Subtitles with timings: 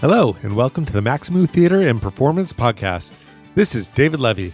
[0.00, 3.12] Hello, and welcome to the Maxamoo Theater and Performance Podcast.
[3.54, 4.50] This is David Levy.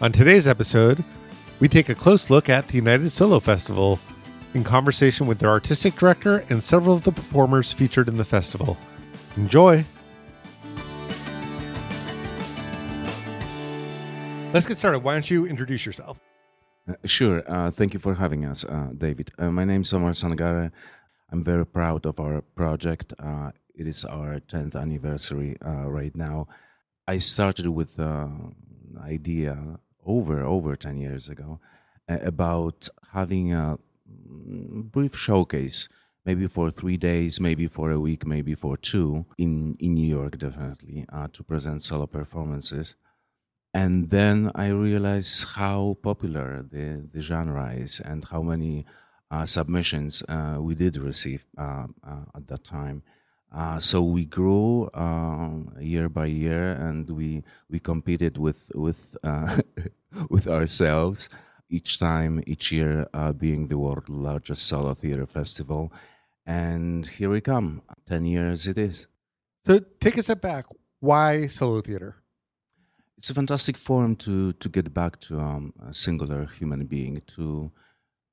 [0.00, 1.02] On today's episode,
[1.58, 3.98] we take a close look at the United Solo Festival
[4.54, 8.76] in conversation with their artistic director and several of the performers featured in the festival.
[9.36, 9.84] Enjoy!
[14.52, 15.00] Let's get started.
[15.00, 16.20] Why don't you introduce yourself?
[16.88, 17.42] Uh, sure.
[17.48, 19.32] Uh, thank you for having us, uh, David.
[19.40, 20.70] Uh, my name is Omar Sangare.
[21.32, 23.12] I'm very proud of our project.
[23.74, 26.46] Uh, it is our 10th anniversary uh, right now.
[27.06, 28.54] I started with an
[29.02, 31.60] idea over over 10 years ago
[32.08, 35.88] about having a mm, brief showcase
[36.26, 40.38] maybe for three days, maybe for a week, maybe for two in, in New York,
[40.38, 42.94] definitely, uh, to present solo performances.
[43.74, 48.86] And then I realized how popular the, the genre is and how many
[49.30, 53.02] uh, submissions uh, we did receive uh, uh, at that time.
[53.54, 59.60] Uh, so we grew um, year by year, and we we competed with with uh,
[60.28, 61.28] with ourselves
[61.70, 65.92] each time, each year uh, being the world's largest solo theater festival.
[66.44, 69.06] And here we come, ten years it is.
[69.64, 70.66] So take a step back.
[70.98, 72.16] Why solo theater?
[73.16, 77.70] It's a fantastic forum to to get back to um, a singular human being to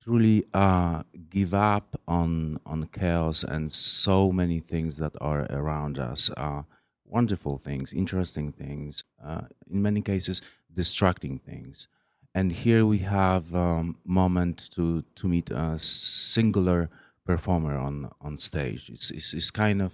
[0.03, 5.99] to really uh, give up on on chaos and so many things that are around
[5.99, 6.29] us.
[6.35, 6.63] Uh,
[7.05, 10.41] wonderful things, interesting things, uh, in many cases
[10.73, 11.87] distracting things.
[12.33, 16.89] And here we have um, moment to to meet a singular
[17.25, 18.89] performer on on stage.
[18.89, 19.91] It's it's, it's kind of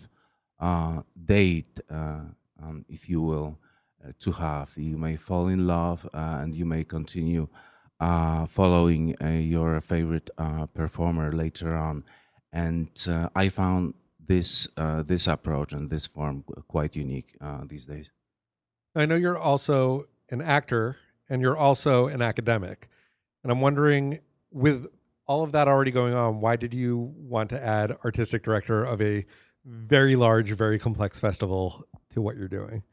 [0.59, 2.21] uh, date, uh,
[2.61, 3.57] um, if you will,
[4.03, 4.69] uh, to have.
[4.75, 7.47] You may fall in love and you may continue
[7.99, 12.03] uh, following uh, your favorite uh, performer later on.
[12.53, 13.93] And uh, I found
[14.27, 18.09] this uh, this approach and this form quite unique uh, these days.
[18.95, 20.97] I know you're also an actor
[21.29, 22.89] and you're also an academic,
[23.43, 24.19] and I'm wondering,
[24.51, 24.87] with
[25.27, 29.01] all of that already going on, why did you want to add artistic director of
[29.01, 29.25] a
[29.65, 32.83] very large, very complex festival to what you're doing?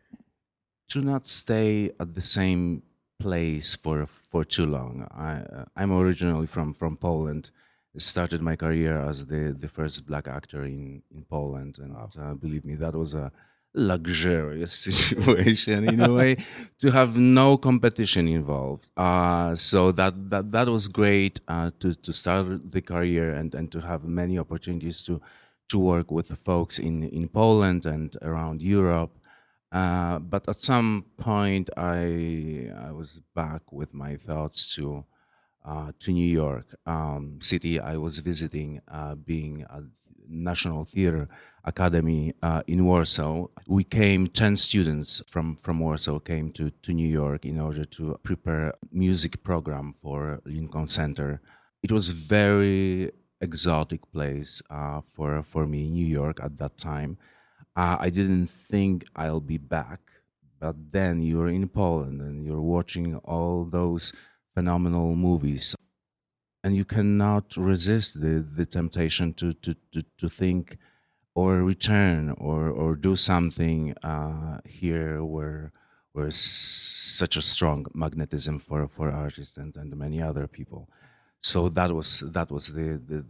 [0.90, 2.82] To not stay at the same
[3.18, 5.06] place for for too long.
[5.10, 5.42] I
[5.76, 7.50] I'm originally from from Poland.
[7.96, 12.64] Started my career as the the first black actor in in Poland, and uh, believe
[12.64, 13.30] me, that was a
[13.74, 16.36] luxurious situation in a way
[16.78, 18.88] to have no competition involved.
[18.96, 23.70] Uh, so that that that was great uh, to to start the career and and
[23.70, 25.20] to have many opportunities to
[25.68, 29.18] to work with the folks in in Poland and around Europe.
[29.74, 35.04] Uh, but at some point, I I was back with my thoughts to
[35.64, 37.80] uh, to New York um, City.
[37.80, 39.82] I was visiting, uh, being a
[40.28, 41.28] National Theater
[41.64, 43.48] Academy uh, in Warsaw.
[43.66, 48.16] We came ten students from from Warsaw came to to New York in order to
[48.22, 51.40] prepare music program for Lincoln Center.
[51.82, 53.10] It was very
[53.40, 57.18] exotic place uh, for for me, New York at that time
[57.76, 60.00] uh, I didn't think I'll be back.
[60.60, 64.12] But then you're in Poland and you're watching all those
[64.54, 65.74] phenomenal movies,
[66.62, 70.78] and you cannot resist the, the temptation to, to, to, to think
[71.34, 75.72] or return or, or do something uh, here where
[76.12, 80.88] where such a strong magnetism for, for artists and, and many other people.
[81.42, 83.24] So that was that was the, the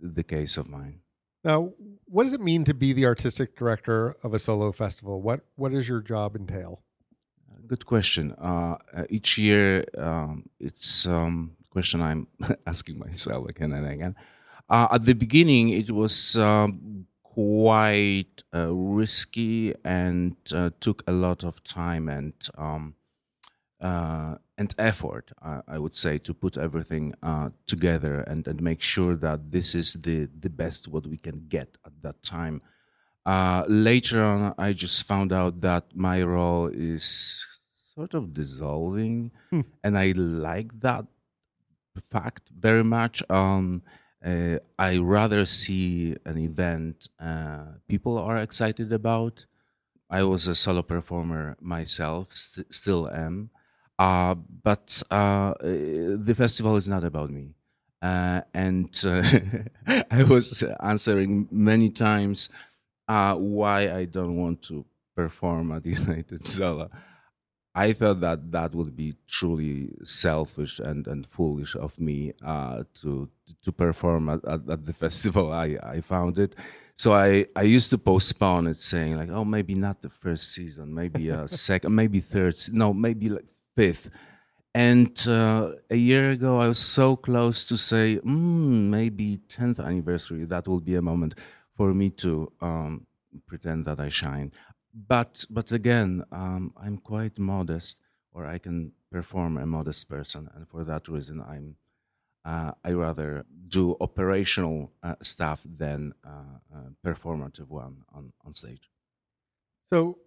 [0.00, 1.00] the case of mine.
[1.42, 1.72] Now,
[2.04, 5.22] what does it mean to be the artistic director of a solo festival?
[5.22, 6.82] What what does your job entail?
[7.66, 8.32] Good question.
[8.32, 12.26] Uh, uh each year, um, it's um, question I'm
[12.66, 14.16] asking myself again and again.
[14.68, 21.44] Uh, at the beginning, it was um, quite uh, risky and uh, took a lot
[21.44, 22.94] of time and um,
[23.80, 28.82] uh, and effort, uh, I would say, to put everything uh, together and, and make
[28.82, 32.60] sure that this is the, the best what we can get at that time.
[33.24, 37.46] Uh, later on, I just found out that my role is
[37.94, 39.60] sort of dissolving, hmm.
[39.82, 41.06] and I like that
[42.10, 43.22] fact very much.
[43.30, 43.82] Um,
[44.24, 49.46] uh, I rather see an event uh, people are excited about.
[50.10, 53.50] I was a solo performer myself, st- still am
[54.00, 57.54] uh, but uh, the festival is not about me.
[58.00, 59.22] Uh, and uh,
[60.10, 62.48] I was answering many times
[63.08, 66.90] uh, why I don't want to perform at the United Solo.
[67.74, 73.28] I thought that that would be truly selfish and, and foolish of me uh, to
[73.62, 75.52] to perform at, at, at, the festival.
[75.52, 76.56] I, I found it,
[76.96, 80.94] so I, I used to postpone it, saying like, oh, maybe not the first season,
[80.94, 83.44] maybe a second, maybe third, no, maybe like
[83.82, 84.10] fifth.
[84.74, 90.44] And uh, a year ago, I was so close to say, mm, maybe 10th anniversary.
[90.44, 91.34] That will be a moment
[91.76, 92.30] for me to
[92.60, 93.06] um,
[93.46, 94.52] pretend that I shine
[94.92, 98.00] but but again, um, I'm quite modest,
[98.32, 101.76] or I can perform a modest person, and for that reason, I'm
[102.44, 108.90] uh, I rather do operational uh, stuff than uh, uh performative one on on stage.
[109.92, 110.18] So,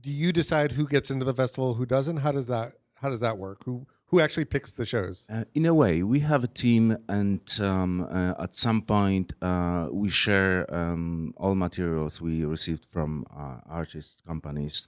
[0.00, 2.18] do you decide who gets into the festival, who doesn't?
[2.18, 3.64] How does that how does that work?
[3.64, 5.26] Who who actually picks the shows?
[5.30, 9.88] Uh, in a way, we have a team, and um, uh, at some point, uh,
[9.90, 14.86] we share um, all materials we received from uh, artist companies,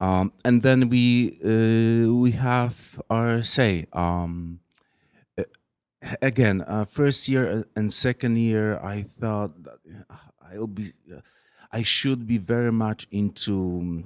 [0.00, 3.86] um, and then we uh, we have our say.
[3.92, 4.60] Um,
[6.20, 9.52] again, uh, first year and second year, I thought
[10.52, 10.92] I'll be,
[11.70, 14.04] I should be very much into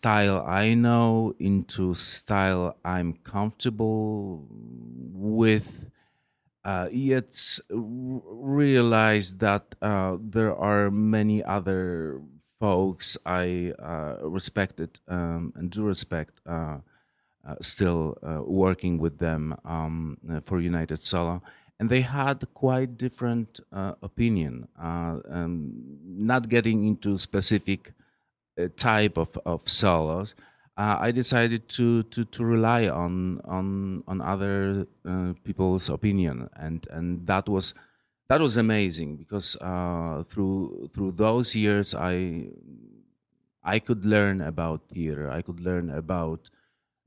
[0.00, 4.48] style I know into style I'm comfortable
[5.12, 5.68] with.
[6.64, 7.32] Uh, yet
[7.70, 12.20] realize that uh, there are many other
[12.58, 16.78] folks I uh, respected um, and do respect uh,
[17.48, 20.16] uh, still uh, working with them um,
[20.46, 21.42] for United Solo.
[21.78, 23.60] And they had quite different
[24.02, 25.72] opinion, um,
[26.04, 27.92] not getting into specific
[28.68, 30.34] type of, of solos,
[30.76, 36.86] uh, I decided to, to, to rely on on on other uh, people's opinion, and
[36.90, 37.74] and that was
[38.28, 42.48] that was amazing because uh, through through those years I
[43.62, 45.30] I could learn about theater.
[45.30, 46.48] I could learn about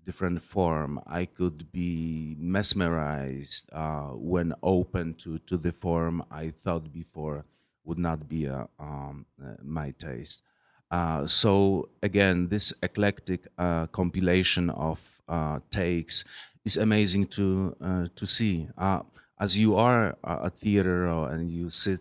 [0.06, 1.00] different form.
[1.08, 7.46] I could be mesmerized uh, when open to to the form I thought before
[7.86, 10.44] would not be a, um, uh, my taste.
[10.94, 16.24] Uh, so again, this eclectic uh, compilation of uh, takes
[16.66, 18.68] is amazing to uh, to see.
[18.78, 19.02] Uh,
[19.40, 22.00] as you are a theater and you sit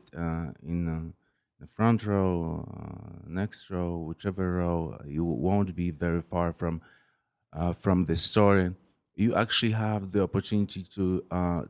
[0.62, 1.15] in
[1.59, 2.62] the front row,
[3.27, 6.83] next row, whichever row, you won't be very far from
[7.81, 8.75] from the story.
[9.17, 11.25] You actually have the opportunity to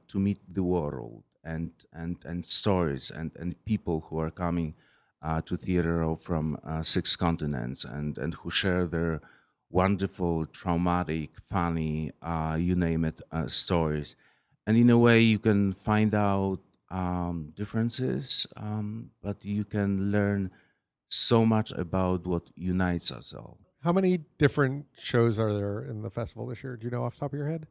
[0.09, 4.75] to meet the world and and and stories and and people who are coming
[5.43, 9.21] to theater from uh, six continents and, and who share their
[9.71, 14.15] wonderful, traumatic, funny, uh, you name it, uh, stories.
[14.67, 16.61] And in a way, you can find out
[16.91, 20.51] um, differences, um, but you can learn
[21.09, 23.59] so much about what unites us all.
[23.83, 26.77] How many different shows are there in the festival this year?
[26.77, 27.67] Do you know off the top of your head?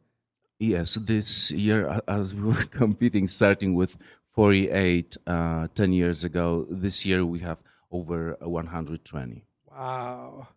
[0.60, 3.98] Yes, this year, as we were competing, starting with
[4.34, 6.66] 48 uh, 10 years ago.
[6.70, 7.58] This year we have
[7.92, 9.46] over 120.
[9.70, 10.48] Wow.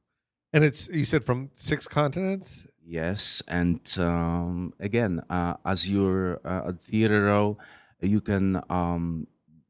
[0.53, 2.65] And it's, you said from six continents?
[2.87, 3.43] Yes.
[3.49, 7.59] And um, again, uh, as you're uh, at Theater Row,
[8.00, 9.26] you can um,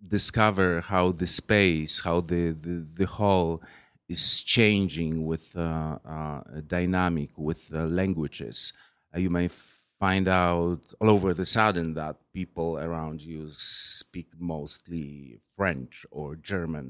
[0.06, 3.62] discover how the space, how the, the, the hall
[4.08, 8.72] is changing with uh, uh, dynamic, with uh, languages.
[9.16, 9.48] you may
[10.04, 16.88] find out all over the sudden that people around you speak mostly French or German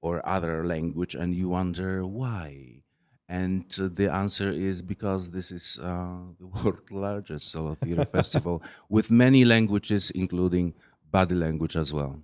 [0.00, 2.82] or other language, and you wonder why.
[3.28, 9.08] And the answer is because this is uh, the world's largest solo theater festival with
[9.08, 10.74] many languages, including
[11.12, 12.14] body language as well.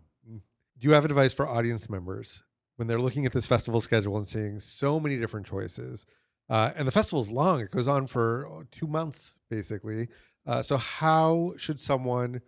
[0.79, 2.43] Do you have advice for audience members
[2.75, 6.07] when they're looking at this festival schedule and seeing so many different choices?
[6.49, 10.09] Uh, and the festival is long; it goes on for two months, basically.
[10.47, 12.41] Uh, so, how should someone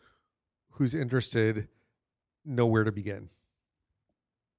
[0.71, 1.69] who's interested
[2.45, 3.29] know where to begin?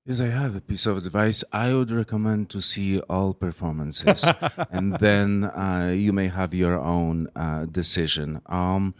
[0.05, 1.43] Yes, I have a piece of advice.
[1.51, 4.27] I would recommend to see all performances,
[4.71, 8.41] and then uh, you may have your own uh, decision.
[8.47, 8.95] Um,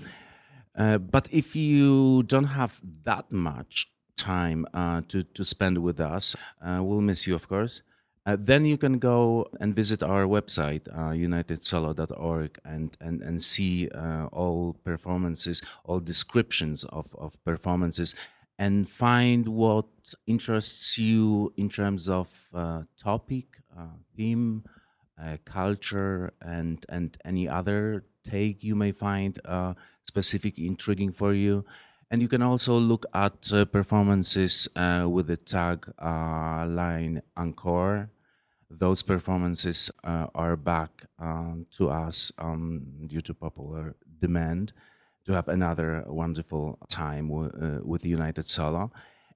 [0.76, 6.36] uh, but if you don't have that much time uh, to to spend with us,
[6.64, 7.82] uh, we'll miss you, of course.
[8.24, 13.90] Uh, then you can go and visit our website, uh, unitedsolo.org, and, and, and see
[13.90, 18.14] uh, all performances, all descriptions of, of performances,
[18.60, 19.88] and find what
[20.28, 23.86] interests you in terms of uh, topic, uh,
[24.16, 24.64] theme,
[25.20, 29.40] uh, culture, and, and any other take you may find
[30.06, 31.66] specific intriguing for you.
[32.12, 38.10] And you can also look at uh, performances uh, with the tag uh, line Encore.
[38.70, 44.74] those performances uh, are back um, to us um, due to popular demand
[45.26, 48.92] to have another wonderful time w- uh, with United Solo.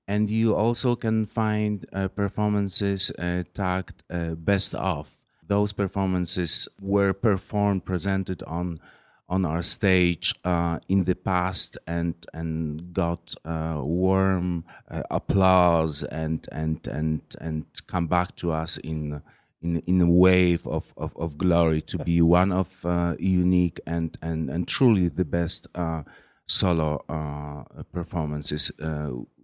[0.08, 3.12] And you also can find uh, performances
[3.54, 4.04] tagged
[4.46, 5.10] best of.
[5.48, 8.80] Those performances were performed, presented on
[9.28, 16.48] on our stage uh, in the past and and got uh, warm uh, applause and
[16.52, 19.22] and and and come back to us in
[19.62, 24.18] in in a wave of of, of glory to be one of uh, unique and
[24.22, 26.04] and and truly the best uh,
[26.48, 28.72] solo uh, performances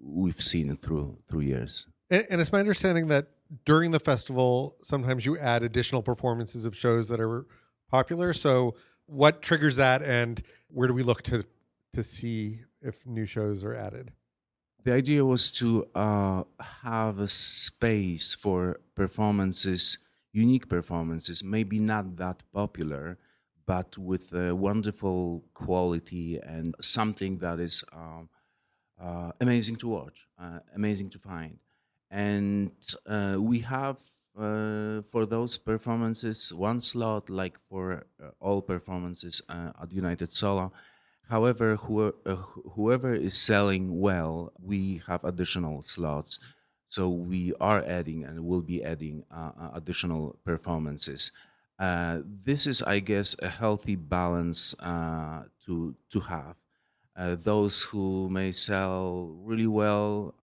[0.03, 1.88] we've seen through through years.
[2.11, 3.27] And, and it's my understanding that
[3.65, 7.45] during the festival, sometimes you add additional performances of shows that are
[7.89, 8.31] popular.
[8.31, 8.75] So
[9.12, 11.44] what triggers that and where do we look to
[11.94, 14.12] to see if new shows are added?
[14.84, 16.44] The idea was to uh,
[16.84, 19.98] have a space for performances
[20.34, 23.18] unique performances maybe not that popular
[23.65, 28.30] but with a wonderful quality and something that is um,
[29.01, 31.58] uh, amazing to watch uh, amazing to find.
[32.10, 32.72] And
[33.06, 33.98] uh, we have
[34.38, 40.71] uh, for those performances one slot like for uh, all performances uh, at United Solo.
[41.27, 42.35] However, who, uh,
[42.75, 46.39] whoever is selling well, we have additional slots.
[46.88, 51.31] So we are adding and will be adding uh, additional performances.
[52.45, 54.75] this is, I guess, a healthy balance
[55.65, 56.55] to to have.
[57.43, 60.35] those who may sell really well,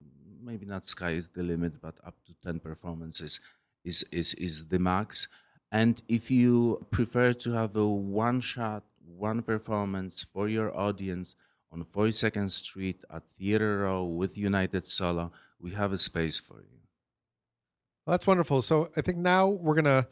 [0.42, 3.40] maybe not sky is the limit, but up to 10 performances
[3.88, 5.28] is, is, is the max.
[5.72, 8.84] And if you prefer to have a one shot,
[9.16, 11.34] one performance for your audience
[11.72, 16.78] on 42nd Street at Theater Row with United Solo, we have a space for you.
[18.04, 18.62] Well, that's wonderful.
[18.62, 20.06] So I think now we're going to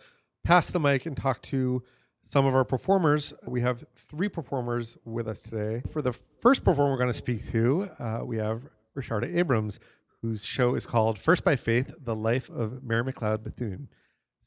[0.45, 1.83] pass the mic and talk to
[2.29, 3.33] some of our performers.
[3.47, 5.83] We have three performers with us today.
[5.93, 8.63] For the first performer we're going to speak to, uh, we have
[8.97, 9.79] Rasharda Abrams,
[10.27, 13.89] whose show is called First by Faith The Life of Mary McLeod Bethune.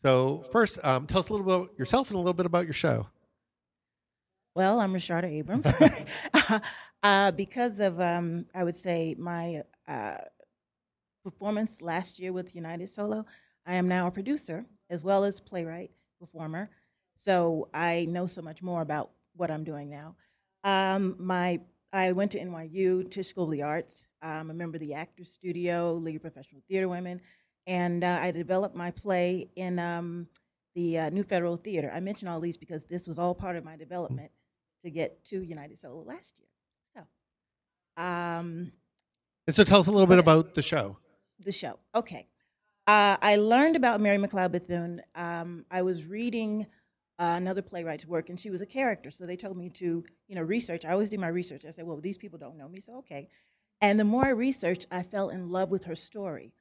[0.03, 2.65] So, first, um, tell us a little bit about yourself and a little bit about
[2.65, 3.07] your show.
[4.55, 5.65] Well, I'm Rashada Abrams.
[7.03, 10.17] uh, because of, um, I would say, my uh,
[11.23, 13.25] performance last year with United Solo,
[13.65, 16.69] I am now a producer as well as playwright, performer.
[17.15, 20.15] So I know so much more about what I'm doing now.
[20.65, 24.07] Um, my I went to NYU, Tisch School of the Arts.
[24.21, 27.19] I'm a member of the Actors Studio, League of Professional Theater Women,
[27.65, 30.27] and uh, I developed my play in um,
[30.75, 31.91] the uh, New Federal Theater.
[31.93, 34.31] I mention all these because this was all part of my development
[34.83, 36.47] to get to United Solo last year.
[37.97, 38.71] So, um,
[39.47, 40.97] and so tell us a little bit about the show.
[41.43, 42.27] The show, okay.
[42.85, 45.01] Uh, I learned about Mary McLeod Bethune.
[45.15, 46.67] Um, I was reading
[47.19, 49.11] uh, another playwright's work, and she was a character.
[49.11, 50.85] So they told me to, you know, research.
[50.85, 51.65] I always do my research.
[51.67, 53.27] I said, well, these people don't know me, so okay.
[53.81, 56.53] And the more I researched, I fell in love with her story.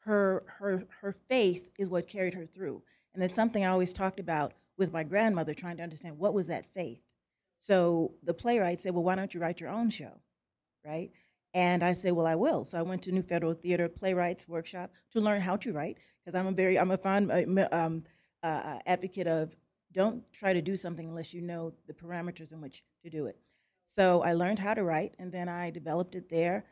[0.00, 2.82] Her her her faith is what carried her through,
[3.14, 6.48] and it's something I always talked about with my grandmother, trying to understand what was
[6.48, 7.00] that faith.
[7.60, 10.20] So the playwright said, well, why don't you write your own show,
[10.84, 11.10] right?
[11.54, 12.64] And I said, well, I will.
[12.64, 16.38] So I went to New Federal Theater Playwrights Workshop to learn how to write, because
[16.38, 18.04] I'm a very I'm a fond uh, um,
[18.42, 19.54] uh, advocate of
[19.94, 23.38] don't try to do something unless you know the parameters in which to do it.
[23.88, 26.64] So I learned how to write, and then I developed it there.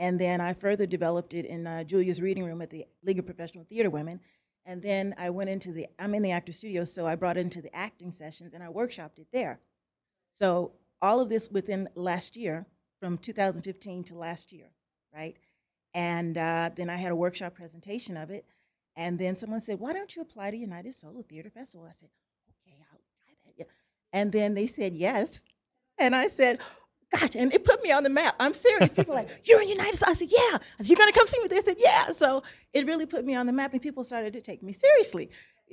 [0.00, 3.26] And then I further developed it in uh, Julia's reading room at the League of
[3.26, 4.18] Professional Theater Women.
[4.66, 7.42] And then I went into the, I'm in the actor studio, so I brought it
[7.42, 9.60] into the acting sessions and I workshopped it there.
[10.32, 12.66] So all of this within last year,
[12.98, 14.70] from 2015 to last year,
[15.14, 15.36] right?
[15.92, 18.46] And uh, then I had a workshop presentation of it.
[18.96, 21.86] And then someone said, Why don't you apply to United Solo Theater Festival?
[21.88, 22.08] I said,
[24.14, 25.40] and then they said yes.
[25.98, 26.60] And I said,
[27.10, 28.36] gosh, and it put me on the map.
[28.38, 28.90] I'm serious.
[28.90, 30.10] People like, you're in United States.
[30.10, 30.58] I said, yeah.
[30.58, 31.48] I said, you're going to come see me?
[31.48, 32.12] They said, yeah.
[32.12, 35.30] So it really put me on the map, and people started to take me seriously.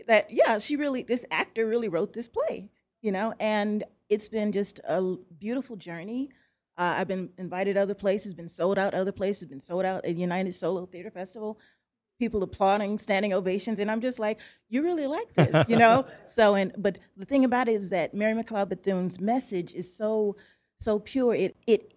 [0.07, 2.69] That, yeah, she really, this actor really wrote this play,
[3.01, 6.31] you know, and it's been just a beautiful journey.
[6.77, 10.15] Uh, I've been invited other places, been sold out other places, been sold out at
[10.15, 11.59] United Solo Theater Festival
[12.21, 14.37] people applauding, standing ovations, and I'm just like,
[14.69, 16.05] you really like this, you know?
[16.29, 20.35] so, and but the thing about it is that Mary McLeod Bethune's message is so,
[20.79, 21.33] so pure.
[21.33, 21.95] It it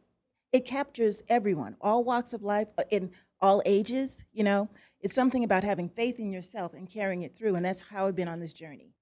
[0.50, 3.10] it captures everyone, all walks of life, uh, in
[3.42, 4.24] all ages.
[4.32, 4.70] You know,
[5.02, 8.16] it's something about having faith in yourself and carrying it through, and that's how I've
[8.16, 8.94] been on this journey.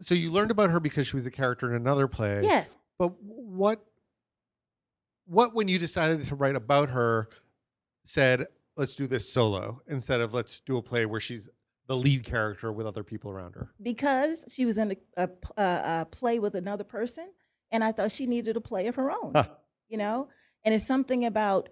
[0.00, 2.40] So you learned about her because she was a character in another play.
[2.42, 2.78] Yes.
[2.98, 3.84] But what
[5.26, 7.28] what when you decided to write about her
[8.06, 8.46] said
[8.80, 11.48] let's do this solo instead of let's do a play where she's
[11.86, 13.70] the lead character with other people around her?
[13.82, 17.28] because she was in a play with another person,
[17.70, 19.32] and I thought she needed a play of her own.
[19.34, 19.48] Huh.
[19.88, 20.28] You know,
[20.64, 21.68] and it's something about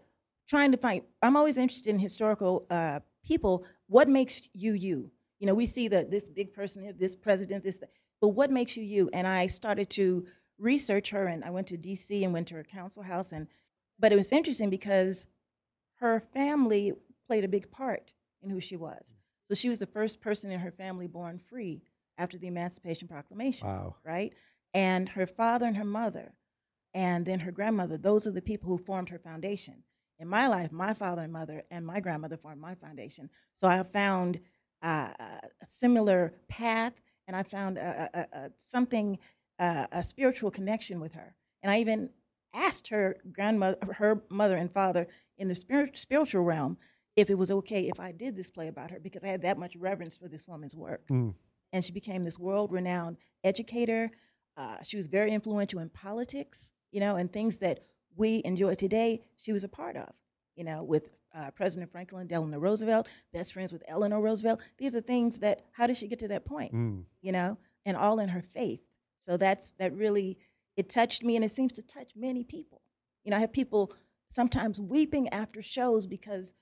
[0.49, 1.03] trying to find.
[1.23, 3.65] I'm always interested in historical uh, people.
[3.87, 5.11] What makes you you?
[5.39, 7.81] You know, we see that this big person, this president, this,
[8.21, 9.09] but what makes you you?
[9.13, 10.27] And I started to
[10.59, 12.25] research her, and I went to D.C.
[12.25, 13.47] and went to her council house, and
[14.01, 15.25] but it was interesting because
[16.01, 16.93] her family
[17.27, 18.13] played a big part
[18.43, 19.05] in who she was.
[19.49, 21.83] So she was the first person in her family born free
[22.19, 23.97] after the Emancipation Proclamation, Wow.
[24.05, 24.33] right?
[24.75, 26.33] And her father and her mother,
[26.95, 29.83] and then her grandmother, those are the people who formed her foundation.
[30.19, 33.31] In my life, my father and mother and my grandmother formed my foundation.
[33.61, 34.41] So I found
[34.83, 36.93] uh, a similar path,
[37.27, 39.19] and I found a, a, a, something,
[39.59, 41.35] uh, a spiritual connection with her.
[41.63, 42.11] And I even
[42.55, 46.77] asked her grandmother, her mother and father in the spirit, spiritual realm,
[47.17, 49.59] if it was okay if I did this play about her because I had that
[49.59, 51.03] much reverence for this woman's work.
[51.11, 51.35] Mm.
[51.73, 54.11] And she became this world renowned educator.
[54.57, 57.85] Uh, she was very influential in politics, you know, and things that
[58.17, 60.09] we enjoy today, she was a part of,
[60.57, 64.61] you know, with uh, President Franklin Delano Roosevelt, best friends with Eleanor Roosevelt.
[64.79, 66.75] These are things that, how did she get to that point?
[66.75, 67.05] Mm.
[67.21, 68.81] you know, and all in her faith.
[69.21, 70.39] So that's that really
[70.79, 72.81] it touched me, and it seems to touch many people.
[73.25, 73.93] You know, I have people
[74.33, 76.53] sometimes weeping after shows because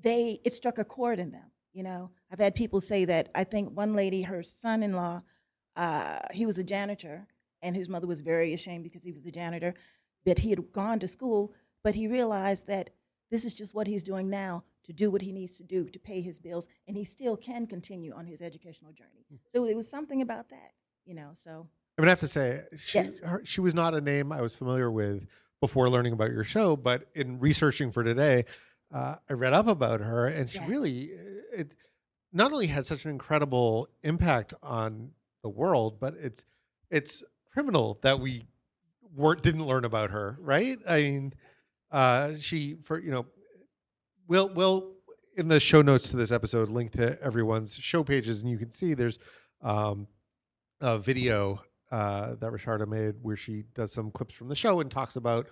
[0.00, 1.50] they it struck a chord in them.
[1.72, 3.28] You know, I've had people say that.
[3.34, 5.22] I think one lady, her son-in-law,
[5.76, 7.26] uh, he was a janitor,
[7.60, 9.74] and his mother was very ashamed because he was a janitor,
[10.24, 12.90] that he had gone to school, but he realized that
[13.32, 15.98] this is just what he's doing now to do what he needs to do to
[15.98, 19.24] pay his bills, and he still can continue on his educational journey.
[19.52, 20.72] So it was something about that,
[21.04, 21.30] you know.
[21.36, 21.66] So
[21.98, 23.18] I I have to say, she, Yes.
[23.22, 25.26] her, she was not a name I was familiar with
[25.60, 28.44] before learning about your show, but in researching for today,
[28.92, 30.68] uh, I read up about her, and she Yes.
[30.68, 31.72] really uh, it
[32.32, 36.44] not only had such an incredible impact on the world, but it's
[36.90, 37.22] it's
[37.52, 38.46] criminal that we
[39.14, 40.78] weren't didn't learn about her, right?
[40.88, 41.34] I mean,
[41.90, 43.26] uh, she for you know,
[44.26, 44.94] we'll we'll
[45.36, 48.70] in the show notes to this episode link to everyone's show pages, and you can
[48.70, 49.18] see there's
[49.62, 50.06] um,
[50.80, 54.90] a video uh, that Richarda made where she does some clips from the show and
[54.90, 55.46] talks about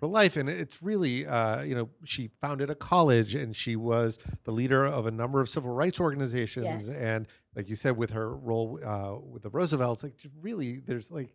[0.00, 0.36] her life.
[0.36, 4.86] And it's really, uh, you know, she founded a college and she was the leader
[4.86, 6.86] of a number of civil rights organizations.
[6.86, 6.96] Yes.
[6.96, 7.26] And
[7.56, 11.34] like you said, with her role uh, with the Roosevelts, like really, there's like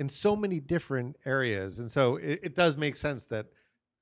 [0.00, 1.78] in so many different areas.
[1.78, 3.46] And so it, it does make sense that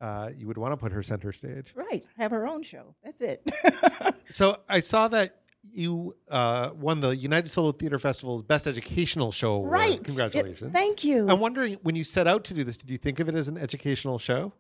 [0.00, 1.74] uh, you would want to put her center stage.
[1.74, 2.94] right, have her own show.
[3.04, 3.52] That's it.
[4.32, 5.39] So I saw that
[5.72, 9.72] you uh, won the United Solo Theater Festival's Best Educational Show Award.
[9.72, 9.94] right.
[9.96, 10.72] It- Congratulations.
[10.72, 11.28] thank you.
[11.28, 13.48] I'm wondering when you set out to do this, did you think of it as
[13.48, 14.52] an educational show?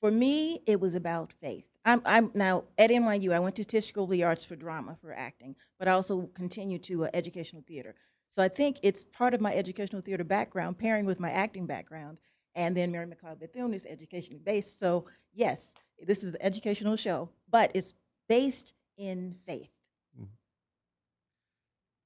[0.00, 1.64] For me, it was about faith.
[1.84, 3.32] I'm, I'm now at NYU.
[3.32, 6.28] I went to Tisch School of the Arts for drama for acting, but I also
[6.34, 7.94] continue to uh, educational theater.
[8.30, 12.18] So I think it's part of my educational theater background, pairing with my acting background,
[12.54, 14.78] and then Mary McLeod Bethune is educationally based.
[14.78, 15.72] So yes,
[16.06, 17.94] this is an educational show, but it's
[18.28, 19.70] based in faith.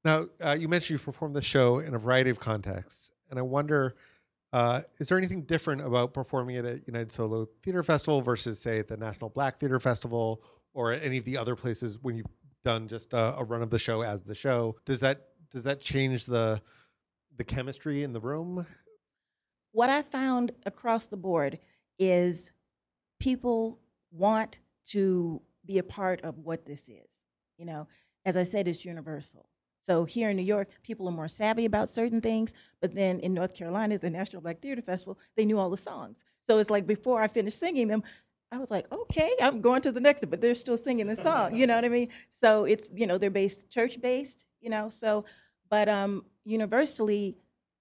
[0.04, 3.42] Now, uh, you mentioned you've performed the show in a variety of contexts, and I
[3.42, 3.96] wonder,
[4.52, 8.78] uh, is there anything different about performing it at United Solo Theater Festival versus, say,
[8.78, 10.42] at the National Black Theater Festival
[10.74, 12.26] or at any of the other places when you've
[12.64, 14.76] done just a, a run of the show as the show?
[14.84, 16.60] Does that does that change the
[17.36, 18.66] the chemistry in the room?
[19.74, 21.58] what I found across the board
[21.98, 22.52] is
[23.18, 23.80] people
[24.12, 27.08] want to be a part of what this is.
[27.58, 27.88] You know,
[28.24, 29.48] as I said, it's universal.
[29.86, 33.34] So here in New York, people are more savvy about certain things, but then in
[33.34, 36.16] North Carolina, the National Black Theater Festival, they knew all the songs.
[36.48, 38.02] So it's like before I finished singing them,
[38.50, 41.16] I was like, okay, I'm going to the next one, but they're still singing the
[41.16, 41.56] song.
[41.56, 42.08] You know what I mean?
[42.40, 44.44] So it's you know they're based church based.
[44.60, 45.24] You know, so
[45.68, 47.36] but um, universally,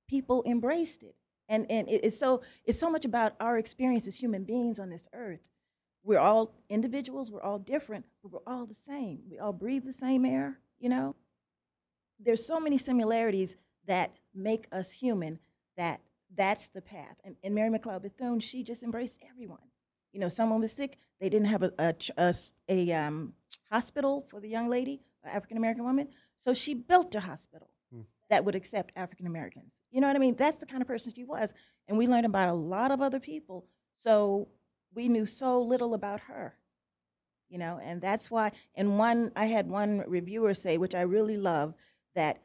[0.10, 1.16] people embraced it
[1.50, 4.90] and and it- it's so it's so much about our experience as human beings on
[4.90, 5.40] this earth
[6.04, 9.94] we're all individuals we're all different but we're all the same we all breathe the
[9.94, 11.16] same air you know
[12.20, 13.56] there's so many similarities
[13.88, 15.40] that make us human
[15.78, 16.02] that
[16.36, 19.60] that's the path and, and mary mcleod bethune she just embraced everyone
[20.12, 22.34] you know someone was sick they didn't have a, a, a
[22.70, 23.34] a, um,
[23.72, 26.08] hospital for the young lady african american woman
[26.40, 28.02] so she built a hospital Hmm.
[28.30, 29.72] that would accept African Americans.
[29.92, 30.36] You know what I mean?
[30.36, 31.54] That's the kind of person she was.
[31.88, 33.66] And we learned about a lot of other people.
[33.98, 34.48] So
[34.96, 36.56] we knew so little about her.
[37.50, 41.38] You know, and that's why and one I had one reviewer say, which I really
[41.38, 41.76] love,
[42.16, 42.42] that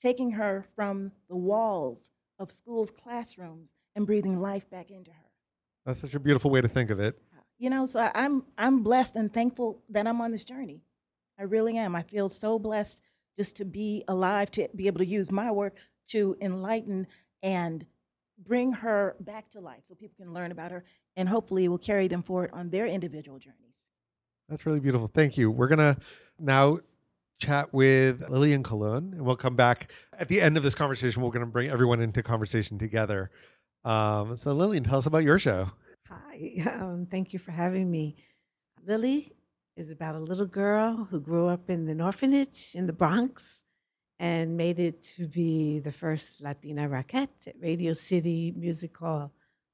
[0.00, 5.16] taking her from the walls of schools' classrooms and breathing life back into her.
[5.84, 7.20] That's such a beautiful way to think of it.
[7.58, 10.82] You know, so I'm I'm blessed and thankful that I'm on this journey.
[11.38, 11.96] I really am.
[11.96, 13.00] I feel so blessed
[13.36, 15.74] just to be alive, to be able to use my work
[16.08, 17.06] to enlighten
[17.42, 17.84] and
[18.46, 20.84] bring her back to life so people can learn about her
[21.16, 23.74] and hopefully will carry them forward on their individual journeys.
[24.48, 25.10] That's really beautiful.
[25.12, 25.50] Thank you.
[25.50, 25.96] We're going to
[26.38, 26.78] now
[27.38, 31.22] chat with Lillian Colon, and we'll come back at the end of this conversation.
[31.22, 33.30] We're going to bring everyone into conversation together.
[33.84, 35.70] Um, so, Lillian, tell us about your show.
[36.08, 38.16] Hi, um, thank you for having me.
[38.86, 39.32] Lily
[39.76, 43.62] is about a little girl who grew up in an orphanage in the Bronx
[44.18, 49.30] and made it to be the first Latina Rockette at Radio City Music Hall,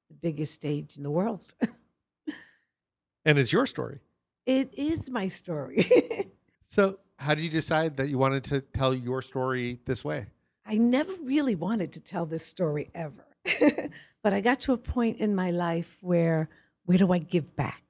[0.08, 1.42] the biggest stage in the world.
[3.24, 4.00] and it's your story.
[4.44, 6.30] It is my story.
[6.68, 10.26] so, how did you decide that you wanted to tell your story this way?
[10.66, 13.24] I never really wanted to tell this story ever.
[14.22, 16.48] but I got to a point in my life where
[16.86, 17.82] where do I give back?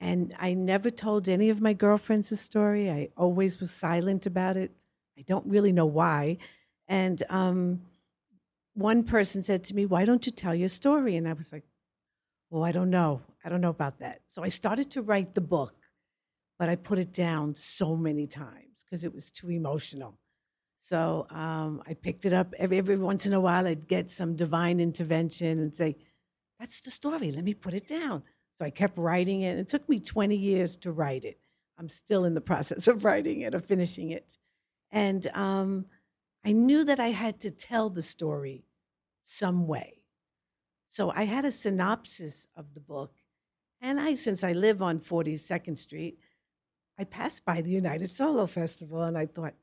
[0.00, 2.90] And I never told any of my girlfriends the story.
[2.90, 4.70] I always was silent about it.
[5.18, 6.38] I don't really know why.
[6.88, 7.82] And um,
[8.74, 11.16] one person said to me, Why don't you tell your story?
[11.16, 11.64] And I was like,
[12.48, 13.20] Well, I don't know.
[13.44, 14.22] I don't know about that.
[14.28, 15.74] So I started to write the book,
[16.60, 20.18] but I put it down so many times because it was too emotional.
[20.82, 23.66] So um, I picked it up every, every once in a while.
[23.66, 25.96] I'd get some divine intervention and say,
[26.58, 27.32] That's the story.
[27.32, 28.24] Let me put it down.
[28.58, 29.58] So I kept writing it.
[29.58, 31.38] It took me 20 years to write it.
[31.78, 34.36] I'm still in the process of writing it of finishing it.
[34.90, 35.86] And um,
[36.44, 38.66] I knew that I had to tell the story
[39.22, 40.02] some way.
[40.90, 43.14] So I had a synopsis of the book.
[43.80, 46.18] And I, since I live on 42nd Street,
[47.00, 49.54] I passed by the United Solo Festival and I thought,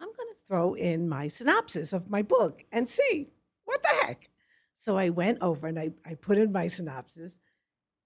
[0.00, 3.30] I'm going to throw in my synopsis of my book and see
[3.64, 4.30] what the heck.
[4.78, 7.32] So I went over and I, I put in my synopsis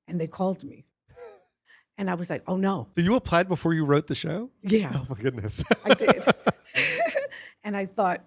[0.08, 0.86] and they called me.
[1.98, 2.88] And I was like, oh no.
[2.96, 4.48] So you applied before you wrote the show?
[4.62, 4.90] Yeah.
[4.94, 5.62] Oh my goodness.
[5.84, 6.24] I did.
[7.64, 8.24] and I thought,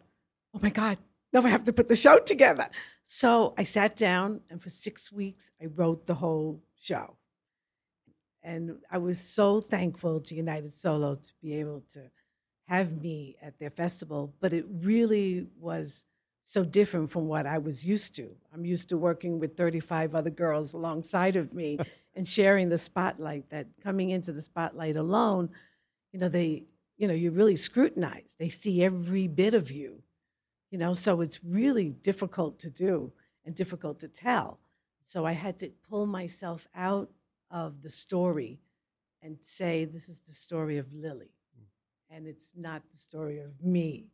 [0.53, 0.99] oh my God,
[1.33, 2.69] now I have to put the show together.
[3.05, 7.15] So I sat down and for six weeks I wrote the whole show.
[8.45, 12.03] And I was so thankful to United Solo to be able to
[12.67, 16.03] have me at their festival, but it really was
[16.45, 18.29] so different from what I was used to.
[18.53, 21.79] I'm used to working with 35 other girls alongside of me
[22.15, 25.49] and sharing the spotlight that coming into the spotlight alone,
[26.11, 26.65] you know, they,
[26.97, 28.35] you know, you're really scrutinized.
[28.37, 30.03] They see every bit of you,
[30.69, 33.11] you know, so it's really difficult to do
[33.43, 34.59] and difficult to tell.
[35.07, 37.09] So I had to pull myself out
[37.55, 38.59] of the story
[39.23, 41.31] and say, this is the story of Lily.
[41.57, 42.15] Mm.
[42.17, 44.09] And it's not the story of me.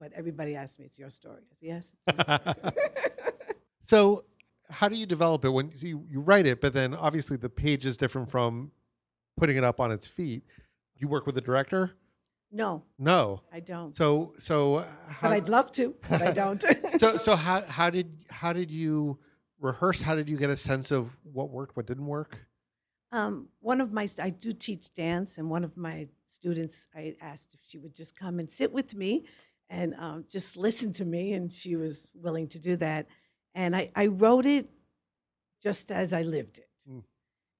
[0.00, 1.42] But everybody asks me, it's your story.
[1.60, 1.84] Yes.
[3.84, 4.24] so
[4.68, 7.86] how do you develop it when you, you write it, but then obviously the page
[7.86, 8.72] is different from
[9.36, 10.42] putting it up on its feet?
[10.96, 11.92] You work with a director?
[12.50, 12.82] No.
[12.98, 13.42] No.
[13.52, 13.96] I don't.
[13.96, 16.64] So so how, But I'd love to, but I don't.
[16.98, 19.18] so so how how did how did you
[19.60, 20.00] rehearse?
[20.00, 22.38] How did you get a sense of what worked, what didn't work?
[23.12, 27.54] Um, one of my I do teach dance, and one of my students I asked
[27.54, 29.24] if she would just come and sit with me
[29.68, 33.06] and um, just listen to me, and she was willing to do that.
[33.54, 34.68] And I, I wrote it
[35.62, 37.02] just as I lived it, mm.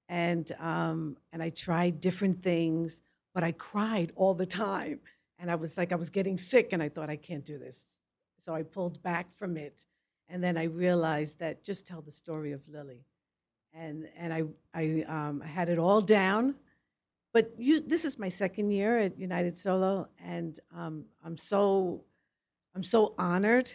[0.08, 3.00] and um, and I tried different things,
[3.34, 5.00] but I cried all the time,
[5.38, 7.78] and I was like I was getting sick, and I thought I can't do this,
[8.44, 9.84] so I pulled back from it,
[10.28, 13.04] and then I realized that just tell the story of Lily,
[13.78, 14.42] and and I
[14.74, 16.54] I um, had it all down
[17.36, 22.02] but you, this is my second year at United Solo, and um, I'm so,
[22.74, 23.70] I'm so honored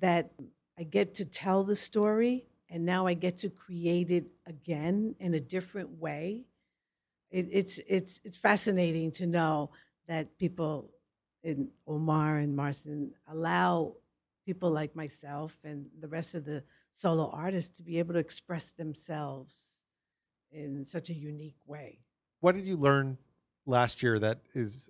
[0.00, 0.30] that
[0.78, 5.34] I get to tell the story, and now I get to create it again in
[5.34, 6.46] a different way.
[7.30, 9.68] It, it's it's it's fascinating to know
[10.06, 10.88] that people
[11.42, 13.96] in Omar and Marston allow
[14.46, 16.62] people like myself and the rest of the
[16.98, 19.54] solo artists to be able to express themselves
[20.50, 21.98] in such a unique way
[22.40, 23.18] what did you learn
[23.66, 24.88] last year that is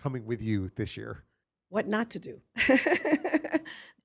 [0.00, 1.24] coming with you this year?
[1.68, 2.40] What not to do.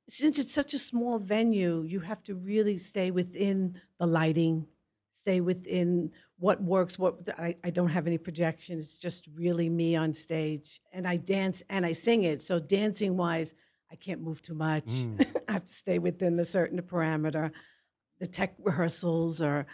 [0.09, 4.67] Since it's such a small venue, you have to really stay within the lighting,
[5.13, 6.99] stay within what works.
[6.99, 8.77] What I, I don't have any projection.
[8.77, 12.43] It's just really me on stage, and I dance and I sing it.
[12.43, 13.55] So dancing wise,
[13.95, 14.87] I can't move too much.
[14.87, 15.25] Mm.
[15.47, 17.51] I have to stay within a certain parameter.
[18.19, 19.65] The tech rehearsals are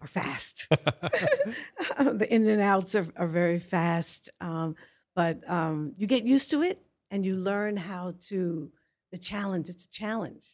[0.00, 0.66] are fast.
[0.70, 4.74] the ins and outs are, are very fast, um,
[5.14, 6.80] but um, you get used to it
[7.12, 8.68] and you learn how to
[9.12, 9.68] the challenge.
[9.68, 10.44] It's a challenge.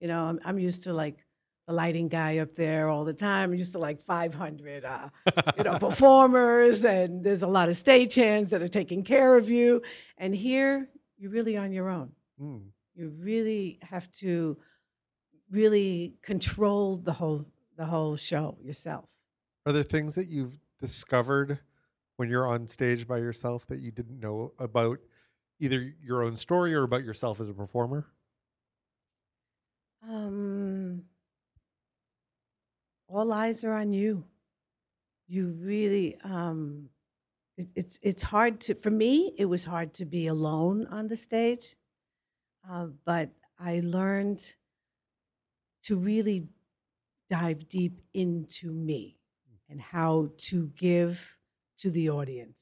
[0.00, 1.24] You know, I'm, I'm used to like
[1.68, 3.52] the lighting guy up there all the time.
[3.52, 5.08] I'm used to like 500, uh,
[5.56, 9.80] you know, performers, and there's a lot of stagehands that are taking care of you.
[10.18, 12.10] And here, you're really on your own.
[12.40, 12.62] Mm.
[12.94, 14.56] You really have to
[15.50, 19.04] really control the whole the whole show yourself.
[19.66, 21.58] Are there things that you've discovered
[22.16, 24.98] when you're on stage by yourself that you didn't know about
[25.60, 28.06] either your own story or about yourself as a performer?
[30.06, 31.02] Um,
[33.08, 34.24] all eyes are on you.
[35.26, 36.90] You really, um,
[37.56, 39.34] it, it's it's hard to for me.
[39.38, 41.76] It was hard to be alone on the stage,
[42.70, 44.42] uh, but I learned
[45.84, 46.48] to really
[47.30, 49.18] dive deep into me
[49.68, 51.18] and how to give
[51.78, 52.60] to the audience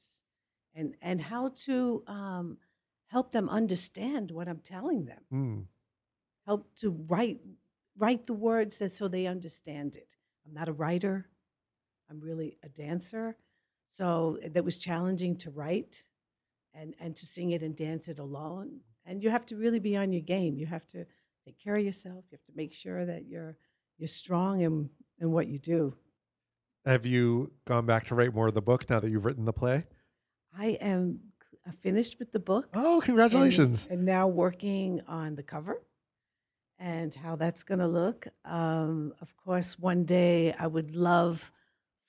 [0.75, 2.57] and and how to um,
[3.07, 5.65] help them understand what I'm telling them Mm.
[6.45, 7.39] help to write
[7.97, 10.07] write the words that so they understand it.
[10.45, 11.29] I'm not a writer.
[12.09, 13.37] I'm really a dancer.
[13.89, 16.03] So that was challenging to write
[16.73, 18.79] and and to sing it and dance it alone.
[19.05, 20.57] And you have to really be on your game.
[20.57, 21.05] You have to
[21.45, 22.23] take care of yourself.
[22.31, 23.57] You have to make sure that you're
[23.97, 24.89] you're strong in
[25.19, 25.95] in what you do.
[26.85, 29.53] Have you gone back to write more of the book now that you've written the
[29.53, 29.85] play?
[30.57, 31.19] I am
[31.81, 32.67] finished with the book.
[32.73, 33.87] Oh, and- congratulations.
[33.89, 35.81] And, now working on the cover
[36.77, 38.27] and how that's going to look.
[38.43, 41.51] Um, of course, one day I would love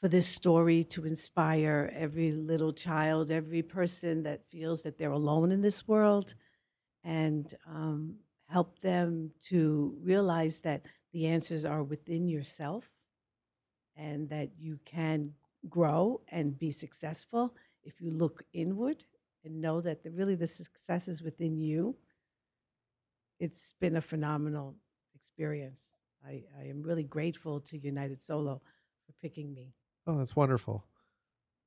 [0.00, 5.52] for this story to inspire every little child, every person that feels that they're alone
[5.52, 6.35] in this world,
[7.05, 8.14] and um,
[8.49, 12.85] help them to realize that the answers are within yourself
[13.97, 15.33] and that you can
[15.69, 19.05] grow and be successful if you look inward
[19.45, 21.95] and know that the, really the success is within you.
[23.38, 24.75] It's been a phenomenal
[25.14, 25.81] experience.
[26.27, 28.61] I, I am really grateful to United Solo
[29.07, 29.75] for picking me.
[30.07, 30.85] Oh, that's wonderful.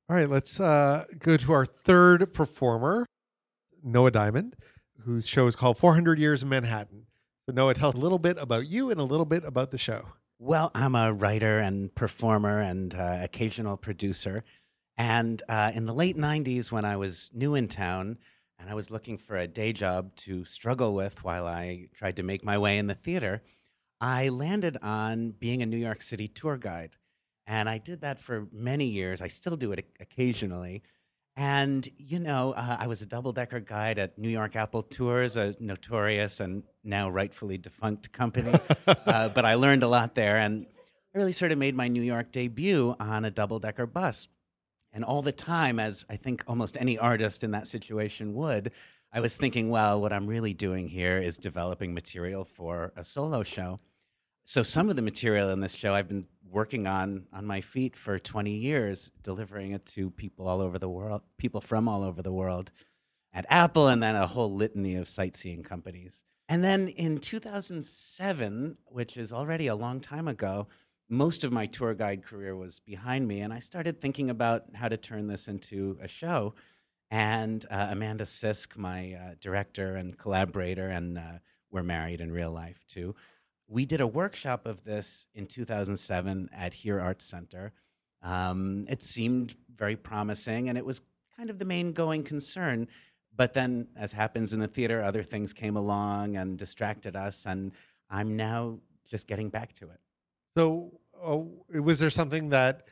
[0.10, 3.06] All right, let's uh, go to our third performer,
[3.84, 4.56] Noah Diamond,
[5.08, 7.06] whose show is called 400 Years in Manhattan.
[7.46, 9.78] So, Noah, tell us a little bit about you and a little bit about the
[9.78, 10.10] show.
[10.38, 14.44] Well, I'm a writer and performer and uh, occasional producer.
[14.98, 18.18] And uh, in the late 90s, when I was new in town
[18.60, 22.24] and I was looking for a day job to struggle with while I tried to
[22.24, 23.42] make my way in the theater,
[24.02, 26.98] I landed on being a New York City tour guide.
[27.46, 29.22] And I did that for many years.
[29.22, 30.84] I still do it occasionally.
[31.40, 35.36] And, you know, uh, I was a double decker guide at New York Apple Tours,
[35.36, 38.54] a notorious and now rightfully defunct company
[38.88, 40.66] uh, but I learned a lot there, and
[41.14, 44.28] I really sort of made my New York debut on a double decker bus.
[44.92, 48.72] And all the time, as I think almost any artist in that situation would,
[49.14, 53.44] I was thinking, well, what I'm really doing here is developing material for a solo
[53.44, 53.80] show.
[54.50, 57.98] So some of the material in this show I've been working on on my feet
[57.98, 62.22] for 20 years, delivering it to people all over the world, people from all over
[62.22, 62.72] the world
[63.34, 66.22] at Apple, and then a whole litany of sightseeing companies.
[66.48, 70.68] And then in 2007, which is already a long time ago,
[71.10, 74.88] most of my tour guide career was behind me, and I started thinking about how
[74.88, 76.54] to turn this into a show.
[77.12, 82.52] And uh, Amanda Sisk, my uh, director and collaborator, and uh, we're married in real
[82.52, 83.14] life too,
[83.68, 87.74] we did a workshop of this in 2007 at Here Arts Center.
[88.24, 91.02] Um, it seemed very promising, and it was
[91.36, 92.88] kind of the main going concern.
[93.36, 97.72] But then, as happens in the theater, other things came along and distracted us, and
[98.10, 100.00] I'm now just getting back to it.
[100.58, 102.88] So, oh, was there something that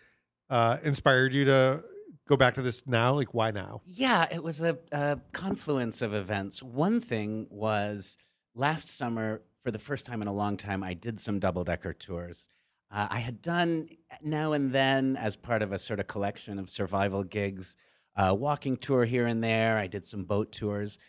[0.50, 1.84] uh, inspired you to
[2.28, 3.14] go back to this now?
[3.14, 3.82] Like, why now?
[3.86, 6.62] Yeah, it was a, a confluence of events.
[6.62, 8.18] One thing was
[8.54, 11.92] last summer, for the first time in a long time, I did some double decker
[11.92, 12.48] tours.
[12.92, 13.90] Uh, I had done
[14.22, 17.76] now and then, as part of a sort of collection of survival gigs,
[18.16, 19.80] a walking tour here and there.
[19.80, 21.00] I did some boat tours.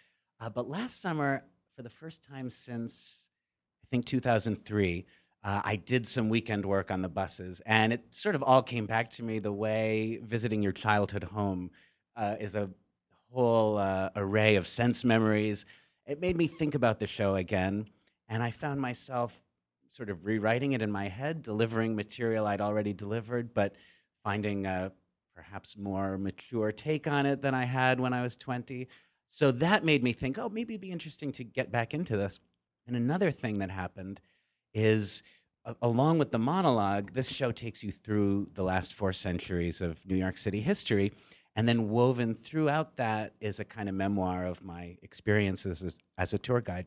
[0.40, 1.44] Uh, but last summer,
[1.76, 3.28] for the first time since
[3.84, 5.04] I think 2003,
[5.44, 8.86] uh, I did some weekend work on the buses, and it sort of all came
[8.86, 11.70] back to me the way visiting your childhood home
[12.16, 12.70] uh, is a
[13.30, 15.66] whole uh, array of sense memories.
[16.06, 17.90] It made me think about the show again,
[18.28, 19.38] and I found myself
[19.90, 23.74] sort of rewriting it in my head, delivering material I'd already delivered, but
[24.22, 24.92] finding a
[25.34, 28.88] perhaps more mature take on it than I had when I was 20.
[29.28, 32.40] So that made me think, oh, maybe it'd be interesting to get back into this.
[32.86, 34.20] And another thing that happened
[34.74, 35.22] is
[35.82, 40.16] along with the monologue, this show takes you through the last four centuries of New
[40.16, 41.12] York City history.
[41.56, 46.34] And then woven throughout that is a kind of memoir of my experiences as, as
[46.34, 46.86] a tour guide.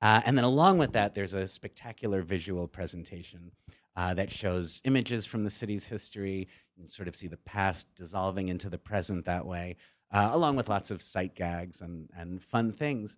[0.00, 3.50] Uh, and then along with that, there's a spectacular visual presentation
[3.96, 6.48] uh, that shows images from the city's history.
[6.76, 9.76] You can sort of see the past dissolving into the present that way,
[10.12, 13.16] uh, along with lots of sight gags and, and fun things.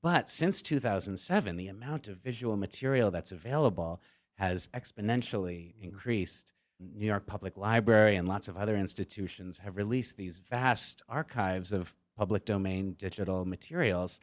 [0.00, 4.00] But since 2007, the amount of visual material that's available
[4.36, 6.52] has exponentially increased.
[6.78, 11.92] New York Public Library and lots of other institutions have released these vast archives of
[12.16, 14.20] public domain digital materials.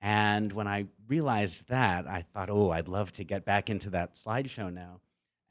[0.00, 4.14] And when I realized that, I thought, oh, I'd love to get back into that
[4.14, 5.00] slideshow now.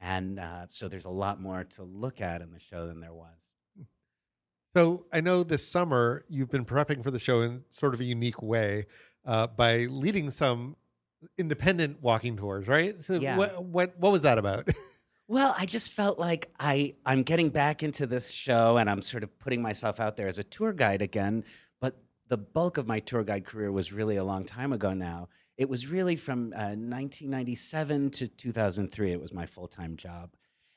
[0.00, 3.12] And uh, so there's a lot more to look at in the show than there
[3.14, 3.34] was.
[4.76, 8.04] So I know this summer you've been prepping for the show in sort of a
[8.04, 8.86] unique way
[9.24, 10.76] uh, by leading some
[11.38, 12.94] independent walking tours, right?
[13.02, 13.38] So Yeah.
[13.38, 14.68] what what what was that about?
[15.28, 19.24] Well, I just felt like I I'm getting back into this show and I'm sort
[19.24, 21.42] of putting myself out there as a tour guide again,
[22.28, 25.28] the bulk of my tour guide career was really a long time ago now.
[25.56, 30.30] It was really from uh, 1997 to 2003 it was my full-time job.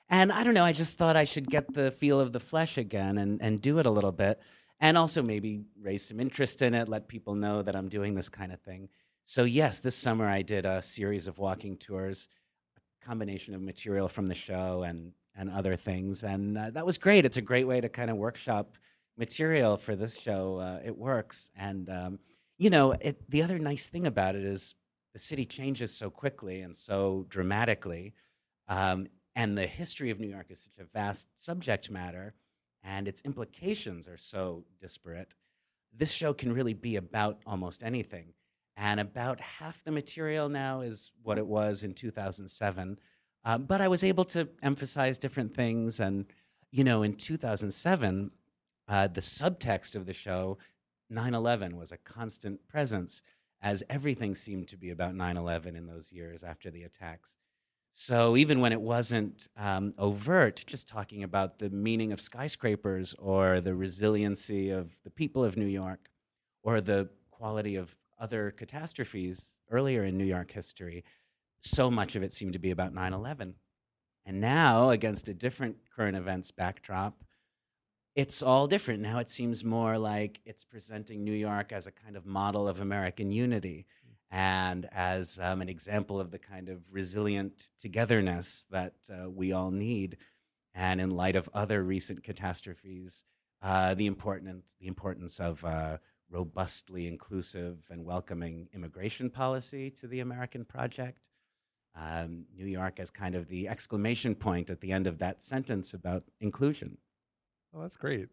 [0.09, 2.77] And I don't know, I just thought I should get the feel of the flesh
[2.77, 4.39] again and and do it a little bit
[4.79, 8.29] and also maybe raise some interest in it, let people know that I'm doing this
[8.29, 8.89] kind of thing.
[9.25, 12.27] So yes, this summer I did a series of walking tours
[12.77, 16.97] a combination of material from the show and and other things, and uh, that was
[16.97, 17.23] great.
[17.23, 18.75] It's a great way to kind of workshop
[19.19, 20.57] material for this show.
[20.57, 22.19] Uh, it works, and um,
[22.57, 24.73] you know, it, the other nice thing about it is
[25.13, 28.13] the city changes so quickly and so dramatically,
[28.67, 29.05] um,
[29.35, 32.33] and the history of New York is such a vast subject matter,
[32.83, 35.35] and its implications are so disparate.
[35.95, 38.33] This show can really be about almost anything
[38.79, 42.97] and about half the material now is what it was in 2007.
[43.43, 46.25] Uh, but I was able to emphasize different things, and
[46.71, 48.31] you know, in 2007,
[48.89, 50.57] uh, the subtext of the show,
[51.11, 53.21] 9/11, was a constant presence,
[53.61, 57.35] as everything seemed to be about 9/11 in those years after the attacks.
[57.91, 63.61] So even when it wasn't um, overt, just talking about the meaning of skyscrapers or
[63.61, 66.09] the resiliency of the people of New York,
[66.63, 71.03] or the quality of other catastrophes earlier in New York history,
[71.61, 73.55] so much of it seemed to be about 9 11.
[74.25, 77.23] And now, against a different current events backdrop,
[78.15, 79.01] it's all different.
[79.01, 82.79] Now it seems more like it's presenting New York as a kind of model of
[82.79, 83.85] American unity
[84.31, 89.71] and as um, an example of the kind of resilient togetherness that uh, we all
[89.71, 90.17] need.
[90.75, 93.23] And in light of other recent catastrophes,
[93.61, 95.97] uh, the, important, the importance of uh,
[96.29, 101.29] robustly inclusive and welcoming immigration policy to the American project.
[101.95, 105.93] Um, New York as kind of the exclamation point at the end of that sentence
[105.93, 106.97] about inclusion.
[107.73, 108.29] Oh, that's great.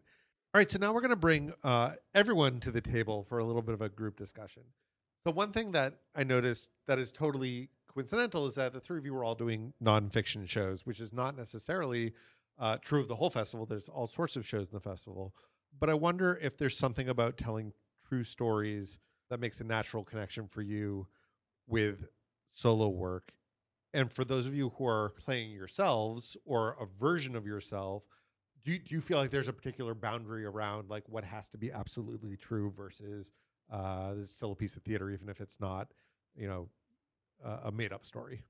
[0.53, 3.45] All right, so now we're going to bring uh, everyone to the table for a
[3.45, 4.63] little bit of a group discussion.
[5.25, 9.05] So one thing that I noticed that is totally coincidental is that the three of
[9.05, 12.13] you were all doing nonfiction shows, which is not necessarily
[12.57, 13.65] uh, true of the whole festival.
[13.65, 15.33] There's all sorts of shows in the festival,
[15.79, 17.73] but I wonder if there's something about telling
[18.07, 18.97] true stories
[19.29, 21.07] that makes a natural connection for you
[21.67, 22.07] with
[22.51, 23.33] solo work.
[23.93, 28.03] And for those of you who are playing yourselves or a version of yourself,
[28.67, 31.57] do you, do you feel like there's a particular boundary around like what has to
[31.57, 33.31] be absolutely true versus
[33.71, 35.87] uh, still a piece of theater, even if it's not,
[36.35, 36.67] you know,
[37.45, 38.43] uh, a made up story?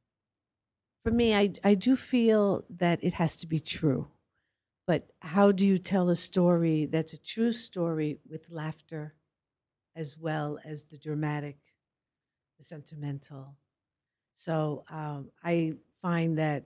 [1.03, 4.08] For me, I, I do feel that it has to be true.
[4.88, 9.13] But how do you tell a story that's a true story with laughter
[9.95, 11.58] as well as the dramatic,
[12.58, 13.53] the sentimental?
[14.34, 16.63] So um, I find that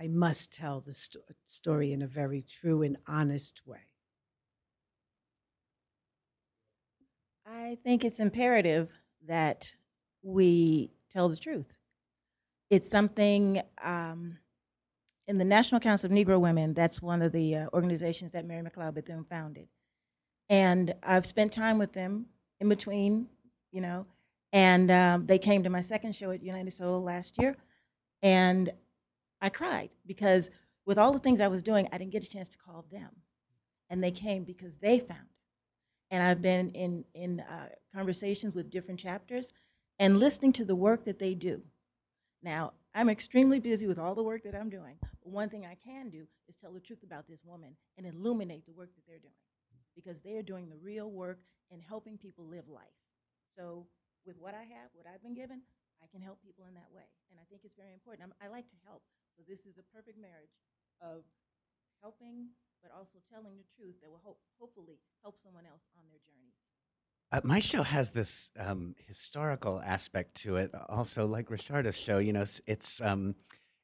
[0.00, 3.78] I must tell the sto- story in a very true and honest way.
[7.46, 8.90] I think it's imperative
[9.26, 9.72] that
[10.22, 11.66] we tell the truth.
[12.70, 14.36] It's something um,
[15.26, 18.62] in the National Council of Negro Women, that's one of the uh, organizations that Mary
[18.62, 19.68] McLeod Bethune founded.
[20.48, 22.26] And I've spent time with them
[22.60, 23.26] in between,
[23.72, 24.06] you know,
[24.52, 27.56] and um, they came to my second show at United Solo last year,
[28.22, 28.72] and
[29.40, 30.50] I cried because
[30.86, 33.10] with all the things I was doing, I didn't get a chance to call them.
[33.90, 35.38] And they came because they found it
[36.10, 39.48] and I've been in in uh, conversations with different chapters
[39.98, 41.60] and listening to the work that they do.
[42.42, 44.96] Now, I'm extremely busy with all the work that I'm doing.
[45.02, 48.64] But one thing I can do is tell the truth about this woman and illuminate
[48.64, 49.34] the work that they're doing
[49.96, 51.40] because they are doing the real work
[51.72, 52.96] and helping people live life.
[53.56, 53.86] So,
[54.24, 55.62] with what I have, what I've been given,
[56.02, 57.08] I can help people in that way.
[57.30, 58.28] And I think it's very important.
[58.28, 59.02] I'm, I like to help.
[59.38, 60.50] So, this is a perfect marriage
[61.00, 61.22] of
[62.02, 62.50] helping
[62.82, 66.52] but also telling the truth that will hope, hopefully help someone else on their journey.
[67.30, 72.18] Uh, my show has this um, historical aspect to it, also like Rasharda's show.
[72.18, 73.34] You know, it's um,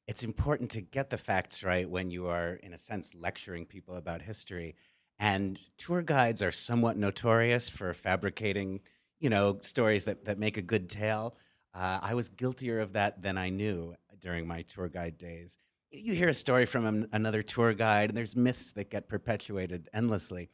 [0.07, 3.97] it's important to get the facts right when you are, in a sense, lecturing people
[3.97, 4.77] about history.
[5.19, 8.81] And tour guides are somewhat notorious for fabricating,
[9.21, 11.37] you know, stories that that make a good tale.
[11.75, 13.95] Uh, I was guiltier of that than I knew
[14.25, 15.59] during my tour guide days.
[15.91, 19.89] You hear a story from an, another tour guide, and there's myths that get perpetuated
[19.93, 20.49] endlessly.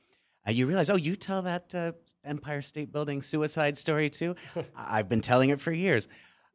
[0.46, 1.92] Uh, you realize, oh, you tell that uh,
[2.24, 4.34] Empire State Building suicide story too?
[4.76, 6.08] I've been telling it for years.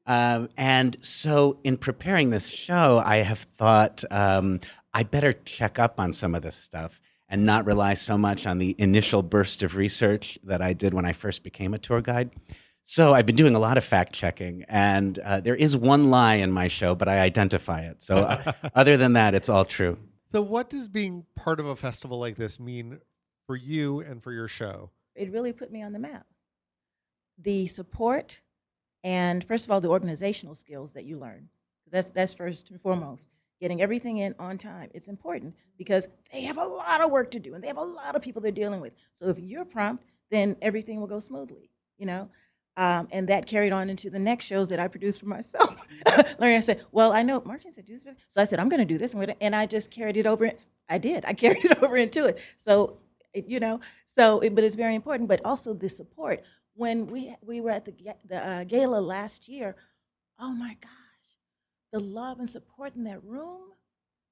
[0.06, 4.60] Um, and so, in preparing this show, I have thought um,
[4.94, 8.60] I better check up on some of this stuff and not rely so much on
[8.60, 12.30] the initial burst of research that I did when I first became a tour guide.
[12.88, 16.36] So, I've been doing a lot of fact checking, and uh, there is one lie
[16.36, 18.04] in my show, but I identify it.
[18.04, 19.98] So, uh, other than that, it's all true.
[20.32, 23.00] So, what does being part of a festival like this mean
[23.48, 24.92] for you and for your show?
[25.16, 26.28] It really put me on the map.
[27.40, 28.40] The support
[29.04, 31.48] and first of all the organizational skills that you learn.
[31.92, 33.28] That's that's first and foremost.
[33.62, 34.90] Getting everything in on time.
[34.94, 37.84] It's important because they have a lot of work to do and they have a
[37.84, 38.94] lot of people they're dealing with.
[39.14, 42.30] So if you're prompt, then everything will go smoothly, you know?
[42.78, 45.76] Um, and that carried on into the next shows that I produced for myself.
[46.40, 48.16] Learning, I said, well, I know Martin said do this.
[48.30, 49.16] So I said, I'm going to do this.
[49.40, 50.52] And I just carried it over.
[50.90, 51.24] I did.
[51.26, 52.40] I carried it over into it.
[52.68, 52.98] So,
[53.34, 53.80] it, you know,
[54.16, 55.30] so, it, but it's very important.
[55.30, 56.44] But also the support.
[56.78, 57.94] When we we were at the
[58.28, 59.78] the uh, gala last year,
[60.40, 60.92] oh my gosh,
[61.94, 63.62] the love and support in that room.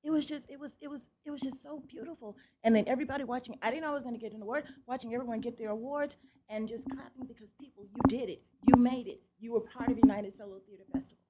[0.03, 2.35] It was just, it was, it was, it was just so beautiful.
[2.63, 4.65] And then everybody watching, I didn't know I was going to get an award.
[4.85, 6.17] Watching everyone get their awards
[6.49, 9.97] and just clapping because people, you did it, you made it, you were part of
[9.97, 11.23] United Solo Theater Festival.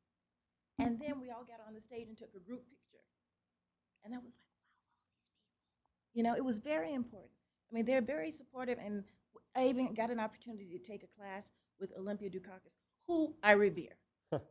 [0.80, 3.04] And then we all got on the stage and took a group picture,
[4.04, 6.18] and that was like, wow, all these people.
[6.18, 7.32] You know, it was very important.
[7.72, 9.04] I mean, they're very supportive, and
[9.56, 11.46] I even got an opportunity to take a class
[11.80, 12.74] with Olympia Dukakis,
[13.08, 13.96] who I revere.
[14.32, 14.42] and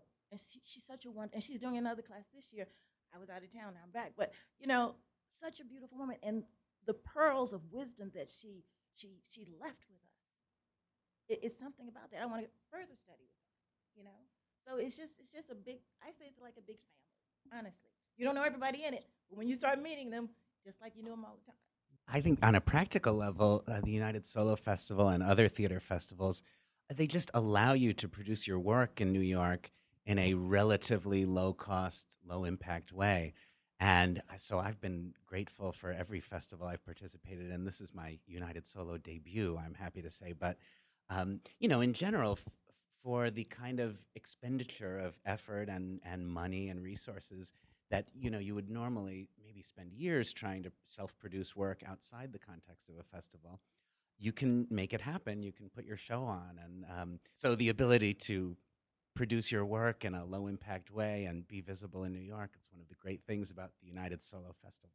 [0.51, 2.69] she, she's such a wonder, and she's doing another class this year.
[3.15, 4.95] I was out of town, now I'm back, but you know,
[5.41, 6.45] such a beautiful woman, and
[6.87, 8.65] the pearls of wisdom that she
[8.97, 10.19] she she left with us.
[11.29, 12.23] It, it's something about that.
[12.23, 13.53] I want to further study with her.
[13.97, 14.19] You know,
[14.67, 15.79] so it's just it's just a big.
[16.03, 17.59] I say it's like a big family.
[17.59, 20.29] Honestly, you don't know everybody in it, but when you start meeting them,
[20.65, 21.59] just like you know them all the time.
[22.09, 26.43] I think on a practical level, uh, the United Solo Festival and other theater festivals,
[26.95, 29.71] they just allow you to produce your work in New York
[30.07, 33.35] in a relatively low cost, low impact way.
[33.81, 37.65] And so I've been grateful for every festival I've participated in.
[37.65, 40.35] This is my United Solo debut, I'm happy to say.
[40.39, 40.57] But,
[41.11, 42.53] um, you know, in general, f-
[43.03, 47.53] for the kind of expenditure of effort and, and money and resources
[47.91, 52.39] that you know you would normally maybe spend years trying to self-produce work outside the
[52.39, 53.61] context of a festival
[54.19, 57.69] you can make it happen you can put your show on and um, so the
[57.69, 58.57] ability to
[59.15, 62.73] produce your work in a low impact way and be visible in new york it's
[62.73, 64.91] one of the great things about the united solo festival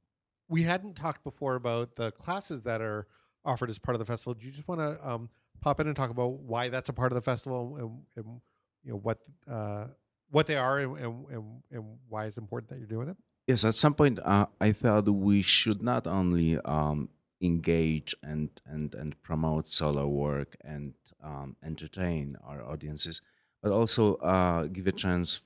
[0.49, 3.07] We hadn't talked before about the classes that are
[3.43, 4.33] offered as part of the festival.
[4.33, 5.29] Do you just want to um,
[5.61, 8.41] pop in and talk about why that's a part of the festival and, and
[8.83, 9.85] you know what uh,
[10.29, 13.17] what they are and, and, and, and why it's important that you're doing it?
[13.47, 17.09] Yes, at some point, uh, I thought we should not only um,
[17.41, 20.93] engage and, and, and promote solo work and
[21.23, 23.21] um, entertain our audiences,
[23.61, 25.41] but also uh, give a chance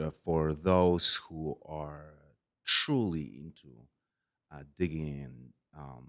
[0.00, 2.14] uh, for those who are
[2.64, 3.68] truly into
[4.52, 6.06] uh, digging in um,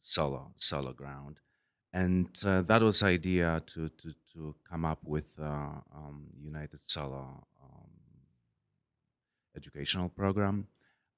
[0.00, 1.36] solo solo ground.
[1.92, 7.46] And uh, that was idea to, to, to come up with uh, um, United Solo
[7.62, 7.90] um,
[9.56, 10.66] educational program.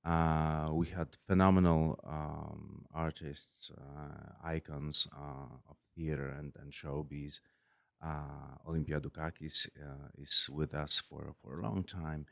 [0.04, 7.40] Uh, we had phenomenal um, artists, uh, icons uh, of theater and, and showbiz.
[8.02, 12.24] Uh, Olympia Dukakis uh, is with us for, for a long time,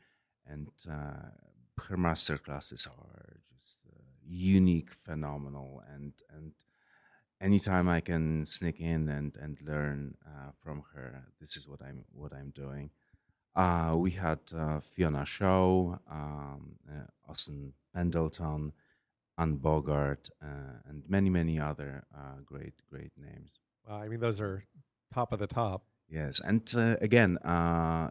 [0.47, 1.29] and uh,
[1.83, 3.77] her master classes are just
[4.27, 6.53] unique, phenomenal, and and
[7.39, 12.03] anytime I can sneak in and and learn uh, from her, this is what I'm
[12.13, 12.89] what I'm doing.
[13.55, 16.77] Uh, we had uh, Fiona Shaw, um,
[17.27, 18.71] Austin Pendleton,
[19.37, 20.29] Anne Bogart,
[20.87, 22.05] and many, many other
[22.45, 23.59] great, great names.
[23.89, 24.63] I mean, those are
[25.13, 25.83] top of the top.
[26.09, 28.09] Yes, and uh, again, uh, uh,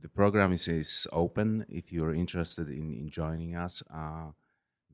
[0.00, 1.66] the program is, is open.
[1.68, 4.30] If you're interested in, in joining us, uh,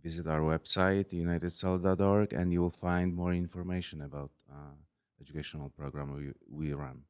[0.02, 4.74] visit our website, unitedsolo.org, and you will find more information about uh,
[5.20, 7.02] educational program we, we run.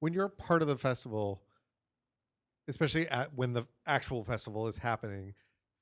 [0.00, 1.42] When you're part of the festival,
[2.68, 5.34] especially at when the actual festival is happening,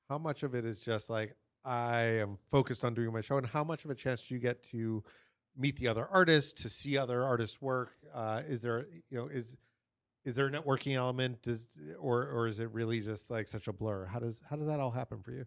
[0.09, 3.47] how much of it is just like I am focused on doing my show, and
[3.47, 5.03] how much of a chance do you get to
[5.57, 7.93] meet the other artists, to see other artists' work?
[8.13, 9.55] Uh, is there, you know, is
[10.23, 11.65] is there a networking element, does,
[11.99, 14.05] or or is it really just like such a blur?
[14.05, 15.45] How does how does that all happen for you?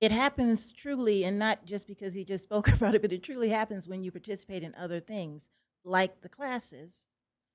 [0.00, 3.50] It happens truly, and not just because he just spoke about it, but it truly
[3.50, 5.48] happens when you participate in other things
[5.84, 7.06] like the classes,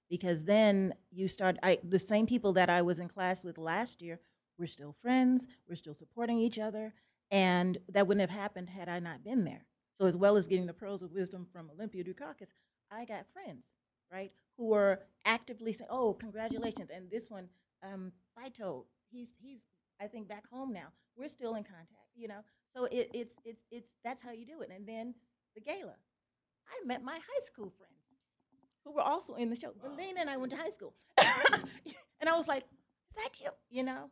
[0.10, 1.58] because then you start.
[1.62, 4.20] I the same people that I was in class with last year,
[4.58, 6.94] we're still friends, we're still supporting each other,
[7.30, 9.66] and that wouldn't have happened had I not been there.
[10.02, 12.48] So as well as getting the pearls of wisdom from Olympia Dukakis,
[12.90, 13.66] I got friends,
[14.12, 17.48] right, who were actively saying, "Oh, congratulations!" And this one,
[17.84, 19.60] um, Fito, he's he's
[20.00, 20.88] I think back home now.
[21.16, 22.40] We're still in contact, you know.
[22.76, 24.72] So it, it's it's it's that's how you do it.
[24.76, 25.14] And then
[25.54, 25.94] the gala,
[26.68, 28.02] I met my high school friends
[28.84, 29.72] who were also in the show.
[29.86, 30.96] Belina and I went to high school,
[32.20, 34.10] and I was like, "Is that you?" You know.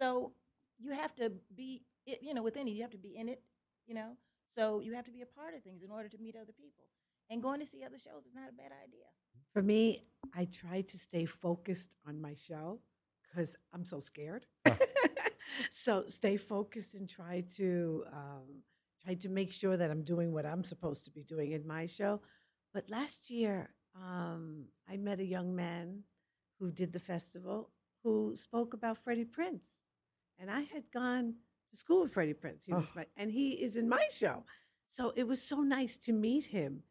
[0.00, 0.34] So
[0.78, 3.42] you have to be, it, you know, within it, you have to be in it,
[3.88, 4.16] you know.
[4.54, 6.84] So you have to be a part of things in order to meet other people.
[7.30, 9.08] And going to see other shows is not a bad idea.
[9.54, 12.80] For me, I try to stay focused on my show
[13.22, 14.46] because I'm so scared.
[15.70, 18.62] so stay focused and try to um,
[19.02, 21.86] try to make sure that I'm doing what I'm supposed to be doing in my
[21.86, 22.20] show.
[22.74, 26.02] But last year, um, I met a young man
[26.58, 27.70] who did the festival
[28.02, 29.62] who spoke about Freddie Prinze,
[30.38, 31.34] and I had gone
[31.72, 32.64] to school with Freddie Prinze.
[32.66, 32.92] He was Oh.
[32.96, 34.44] my, and he is in my show.
[34.88, 36.82] So it was so nice to meet him.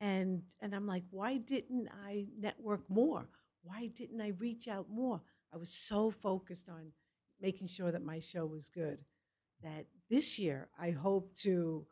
[0.00, 3.28] And and I'm like, why didn't I network more?
[3.62, 5.20] Why didn't I reach out more?
[5.52, 6.92] I was so focused on
[7.40, 9.02] making sure that my show was good
[9.62, 11.86] that this year I hope to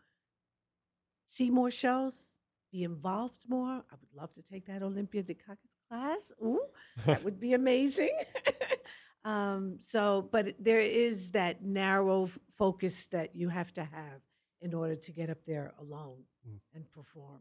[1.26, 2.30] see more shows,
[2.70, 3.82] be involved more.
[3.90, 6.20] I would love to take that Olympia Dukakis class.
[6.42, 6.60] Ooh,
[7.06, 8.16] that would be amazing.
[9.24, 14.20] um, so, but there is that narrow f- focus that you have to have
[14.60, 16.58] in order to get up there alone Mm.
[16.74, 17.40] and perform.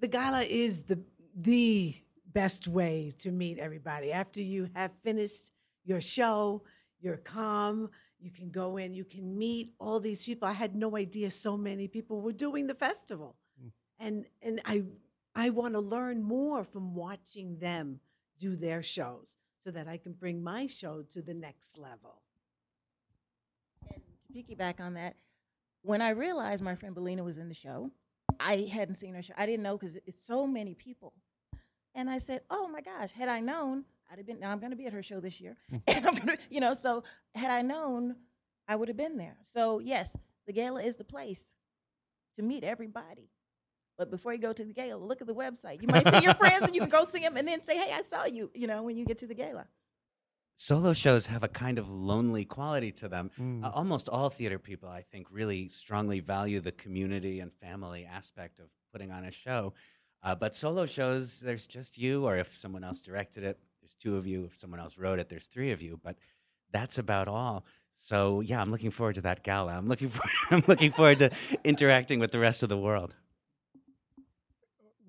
[0.00, 0.98] The gala is the
[1.36, 1.94] the
[2.32, 4.10] best way to meet everybody.
[4.12, 5.52] After you have finished
[5.84, 6.62] your show,
[7.00, 7.90] you're calm.
[8.18, 8.92] You can go in.
[8.94, 10.48] You can meet all these people.
[10.48, 13.70] I had no idea so many people were doing the festival, Mm.
[14.00, 14.82] and and I
[15.34, 18.00] I want to learn more from watching them
[18.38, 22.22] do their shows so that I can bring my show to the next level.
[23.92, 25.16] And to piggyback on that,
[25.82, 27.90] when I realized my friend Belina was in the show,
[28.38, 29.34] I hadn't seen her show.
[29.36, 31.12] I didn't know because it's so many people.
[31.94, 33.12] And I said, "Oh my gosh!
[33.12, 34.40] Had I known, I'd have been.
[34.40, 35.82] Now I'm going to be at her show this year, mm.
[35.88, 36.74] and I'm going to, you know.
[36.74, 37.04] So
[37.34, 38.16] had I known,
[38.66, 39.36] I would have been there.
[39.52, 41.42] So yes, the gala is the place
[42.36, 43.28] to meet everybody.
[43.98, 45.82] But before you go to the gala, look at the website.
[45.82, 47.92] You might see your friends, and you can go see them, and then say, "Hey,
[47.92, 49.66] I saw you." You know, when you get to the gala.
[50.56, 53.30] Solo shows have a kind of lonely quality to them.
[53.38, 53.64] Mm.
[53.64, 58.60] Uh, almost all theater people, I think, really strongly value the community and family aspect
[58.60, 59.74] of putting on a show.
[60.22, 64.16] Uh, but solo shows, there's just you, or if someone else directed it, there's two
[64.16, 64.44] of you.
[64.44, 65.98] If someone else wrote it, there's three of you.
[66.02, 66.16] But
[66.70, 67.64] that's about all.
[67.96, 69.72] So yeah, I'm looking forward to that gala.
[69.72, 71.30] I'm looking for, I'm looking forward to
[71.64, 73.16] interacting with the rest of the world.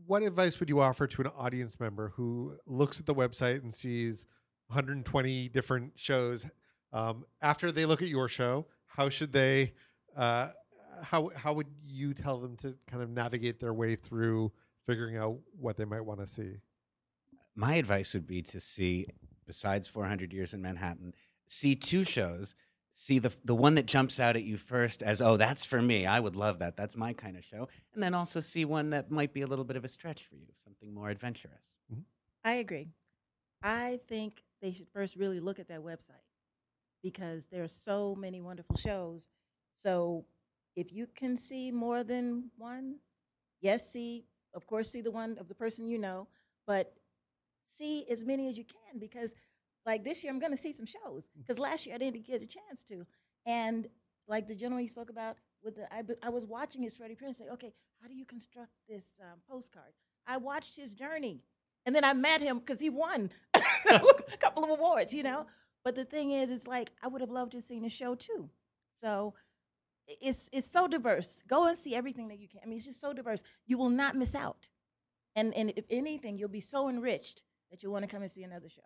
[0.06, 3.74] What advice would you offer to an audience member who looks at the website and
[3.74, 4.26] sees
[4.68, 6.46] 120 different shows
[6.92, 9.74] um, after they look at your show how should they
[10.16, 10.50] uh,
[11.02, 14.52] how how would you tell them to kind of navigate their way through
[14.86, 16.58] figuring out what they might want to see
[17.56, 19.08] my advice would be to see,
[19.46, 21.14] besides 400 Years in Manhattan,
[21.48, 22.56] see two shows.
[22.96, 26.06] See the the one that jumps out at you first as, oh, that's for me.
[26.06, 26.78] I would love that.
[26.78, 27.68] That's my kind of show.
[27.94, 30.36] And then also see one that might be a little bit of a stretch for
[30.36, 31.64] you, something more adventurous.
[31.92, 32.02] Mm-hmm.
[32.44, 32.90] I agree.
[33.64, 36.28] I think they should first really look at that website
[37.02, 39.30] because there are so many wonderful shows.
[39.76, 40.26] So
[40.76, 42.98] if you can see more than one,
[43.62, 46.28] yes, see, of course, see the one of the person you know,
[46.68, 46.94] but
[47.70, 49.32] see as many as you can because,
[49.86, 52.42] like this year, I'm going to see some shows because last year I didn't get
[52.42, 53.06] a chance to.
[53.46, 53.88] And
[54.28, 55.88] like the gentleman you spoke about with the,
[56.24, 59.94] I was watching his Freddie Prinze say, okay, how do you construct this um, postcard?
[60.28, 61.42] I watched his journey.
[61.86, 64.00] And then I met him because he won a
[64.40, 65.46] couple of awards, you know.
[65.84, 68.16] But the thing is, it's like I would have loved to have seen his show
[68.16, 68.50] too.
[69.02, 69.34] So
[70.08, 71.40] it's it's so diverse.
[71.48, 72.62] Go and see everything that you can.
[72.64, 73.42] I mean, it's just so diverse.
[73.68, 74.70] You will not miss out.
[75.36, 78.44] And and if anything, you'll be so enriched that you'll want to come and see
[78.44, 78.82] another show.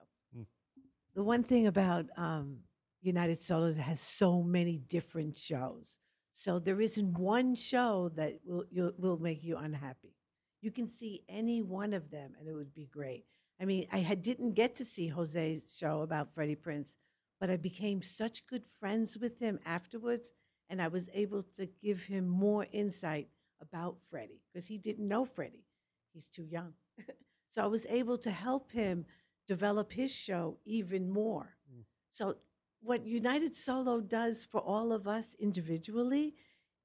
[1.18, 2.58] The one thing about um,
[3.02, 5.98] United Solos has so many different shows,
[6.32, 10.14] so there isn't one show that will will make you unhappy.
[10.62, 13.26] You can see any one of them, and it would be great.
[13.60, 16.96] I mean, I had, didn't get to see Jose's show about Freddie Prinze,
[17.40, 20.28] but I became such good friends with him afterwards,
[20.70, 25.26] and I was able to give him more insight about Freddie because he didn't know
[25.26, 25.66] Freddie.
[26.14, 26.74] He's too young.
[27.50, 29.08] so I was able to help him
[29.48, 31.56] develop his show even more.
[31.74, 31.84] Mm.
[32.12, 32.36] So
[32.82, 36.36] what United Solo does for all of us individually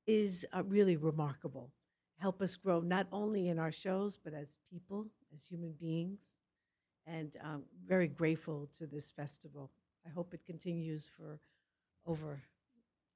[0.07, 1.71] is uh, really remarkable.
[2.19, 6.21] Help us grow not only in our shows, but as people, as human beings.
[7.07, 9.71] And um, very grateful to this festival.
[10.07, 11.41] I hope it continues for
[12.07, 12.41] over,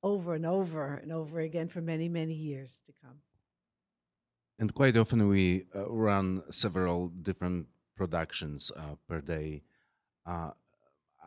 [0.03, 3.19] over and over and over again for many, many years to come.
[4.59, 7.67] And quite often we uh, run several different
[7.97, 9.63] productions uh, per day.
[10.25, 10.51] Uh,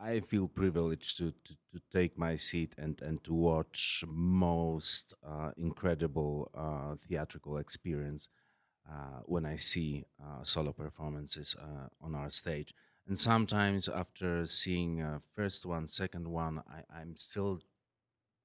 [0.01, 5.51] I feel privileged to, to, to, take my seat and, and to watch most uh,
[5.57, 8.30] incredible uh, theatrical experience
[8.89, 11.55] uh, when I see uh, solo performances
[12.01, 12.74] on our stage.
[13.07, 17.59] And sometimes after seeing first one, second one, I, I'm still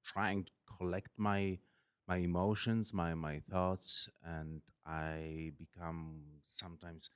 [0.03, 1.59] trying to collect my
[2.07, 7.09] my emotions, my my thoughts, and I become sometimes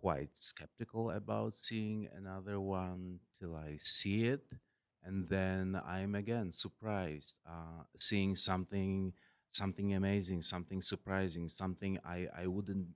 [0.00, 4.44] quite skeptical about seeing another one till I see it,
[5.04, 9.12] and then I'm again surprised, uh, seeing something,
[9.52, 12.88] something amazing, something surprising, something I I wouldn't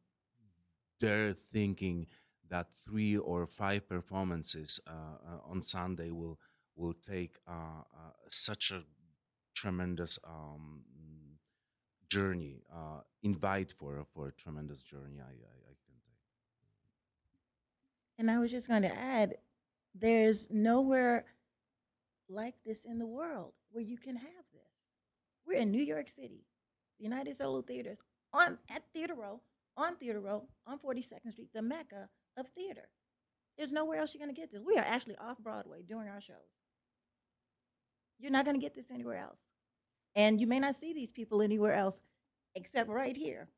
[1.00, 2.07] dare thinking
[2.48, 6.38] that three or five performances uh, uh, on Sunday will
[6.76, 8.82] will take uh, uh, such a
[9.55, 10.82] tremendous um,
[12.11, 15.20] journey, uh, invite for for a tremendous journey.
[15.20, 15.74] I, I
[18.19, 19.37] and I was just going to add
[19.95, 21.25] there's nowhere
[22.29, 24.63] like this in the world where you can have this.
[25.47, 26.45] We're in New York City,
[26.99, 27.99] the United Solo Theaters,
[28.33, 29.41] on at Theater Row,
[29.77, 32.89] on Theater Row, on 42nd Street, the mecca of theater.
[33.59, 34.63] There's nowhere else you're going to get this.
[34.65, 36.37] We are actually off Broadway doing our shows.
[38.19, 39.39] You're not going to get this anywhere else.
[40.15, 42.01] And you may not see these people anywhere else
[42.55, 43.49] except right here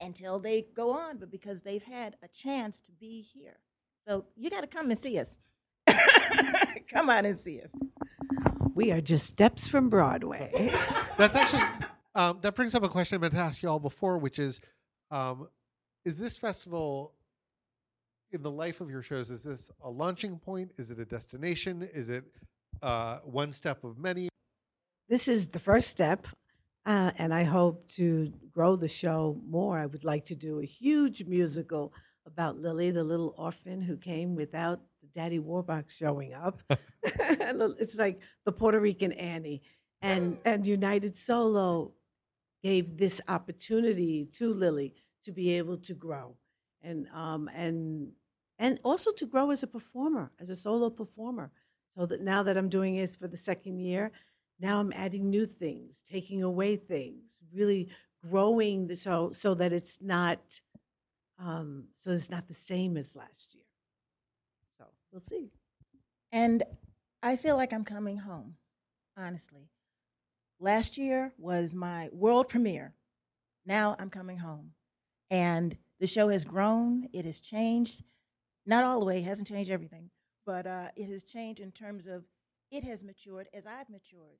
[0.00, 3.58] until they go on, but because they've had a chance to be here.
[4.06, 5.38] So you got to come and see us.
[6.90, 7.70] come on and see us.
[8.74, 10.72] We are just steps from Broadway.
[11.18, 11.62] That's actually
[12.14, 14.60] um, that brings up a question I meant to ask you all before, which is,
[15.10, 15.48] um,
[16.04, 17.14] is this festival
[18.32, 19.30] in the life of your shows?
[19.30, 20.72] Is this a launching point?
[20.78, 21.88] Is it a destination?
[21.94, 22.24] Is it
[22.82, 24.28] uh, one step of many?
[25.08, 26.26] This is the first step
[26.84, 29.78] uh, and I hope to grow the show more.
[29.78, 31.92] I would like to do a huge musical
[32.26, 34.80] about Lily, the little orphan who came without
[35.14, 36.60] Daddy Warbucks showing up.
[37.02, 39.62] it's like the Puerto Rican Annie.
[40.00, 41.92] And, and United Solo
[42.62, 46.36] gave this opportunity to Lily to be able to grow
[46.82, 48.12] and, um, and,
[48.58, 51.50] and also to grow as a performer, as a solo performer.
[51.96, 54.12] So that now that I'm doing this for the second year,
[54.62, 57.88] now I'm adding new things, taking away things, really
[58.24, 60.38] growing the show so that it's not
[61.38, 63.64] um, so it's not the same as last year.
[64.78, 65.50] So we'll see.
[66.30, 66.62] And
[67.22, 68.54] I feel like I'm coming home,
[69.18, 69.68] honestly.
[70.60, 72.94] Last year was my world premiere.
[73.66, 74.70] Now I'm coming home.
[75.28, 78.04] And the show has grown, it has changed.
[78.64, 80.10] Not all the way, it hasn't changed everything,
[80.46, 82.22] but uh, it has changed in terms of
[82.70, 84.38] it has matured as I've matured.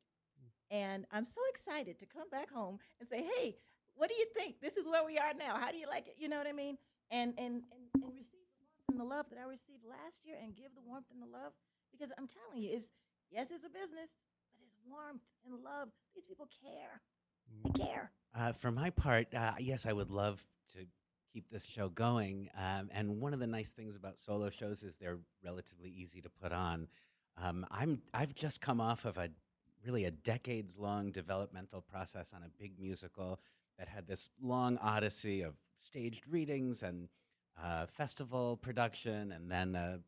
[0.73, 3.57] And I'm so excited to come back home and say, hey,
[3.95, 4.57] what do you think?
[4.61, 5.61] This is where we are now.
[5.61, 6.17] How do you like it?
[6.17, 6.79] You know what I mean?
[7.11, 10.37] And and and, and receive the warmth and the love that I received last year
[10.43, 11.53] and give the warmth and the love.
[11.93, 12.89] Because I'm telling you, it's
[13.31, 14.17] yes, it's a business,
[14.49, 15.89] but it's warmth and love.
[16.17, 17.05] These people care.
[17.63, 17.87] They mm.
[17.87, 18.11] care.
[18.35, 20.43] Uh, for my part, uh, yes, I would love
[20.73, 20.87] to
[21.35, 22.49] keep this show going.
[22.57, 26.31] Um, and one of the nice things about solo shows is they're relatively easy to
[26.31, 26.89] put on.
[27.37, 29.29] Um, I'm I've just come off of a
[29.85, 33.41] really a decades long developmental process on a big musical
[33.79, 37.09] that had this long odyssey of staged readings and
[37.63, 39.99] uh, festival production and then uh,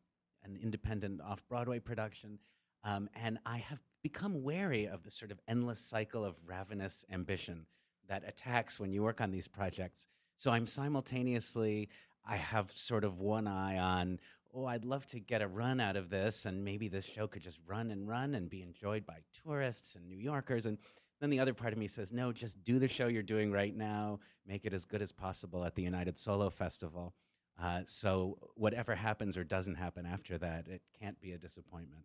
[0.43, 2.39] an independent off Broadway production.
[2.83, 7.65] Um, and I have become wary of the sort of endless cycle of ravenous ambition
[8.07, 10.07] that attacks when you work on these projects.
[10.37, 11.89] So I'm simultaneously,
[12.27, 14.19] I have sort of one eye on
[14.55, 17.41] oh, I'd love to get a run out of this, and maybe this show could
[17.41, 20.65] just run and run and be enjoyed by tourists and New Yorkers.
[20.65, 20.77] And
[21.19, 23.75] then the other part of me says, no, just do the show you're doing right
[23.75, 27.13] now, make it as good as possible at the United Solo Festival.
[27.61, 32.03] Uh, so whatever happens or doesn't happen after that, it can't be a disappointment.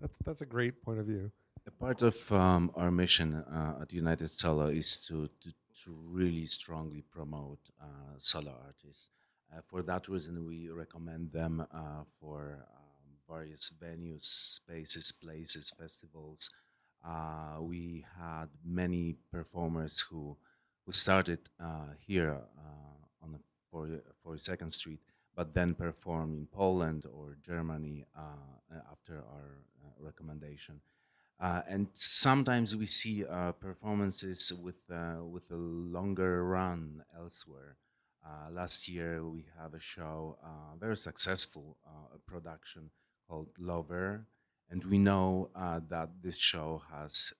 [0.00, 1.30] That's that's a great point of view.
[1.66, 5.50] A part of um, our mission uh, at United Solo is to, to,
[5.84, 7.84] to really strongly promote uh,
[8.18, 9.10] solo artists.
[9.52, 16.50] Uh, for that reason, we recommend them uh, for um, various venues, spaces, places, festivals.
[17.04, 20.36] Uh, we had many performers who
[20.86, 23.38] we started uh, here uh, on the
[23.72, 25.00] 40, 42nd Street,
[25.34, 29.58] but then perform in Poland or Germany uh, after our
[29.98, 30.80] recommendation.
[31.40, 33.24] And sometimes we see
[33.60, 34.76] performances with
[35.22, 37.76] with a longer run elsewhere.
[38.50, 40.36] Last year we have a show,
[40.78, 41.76] very successful
[42.26, 42.90] production
[43.28, 44.26] called Lover,
[44.70, 45.50] and we know
[45.88, 47.32] that this show has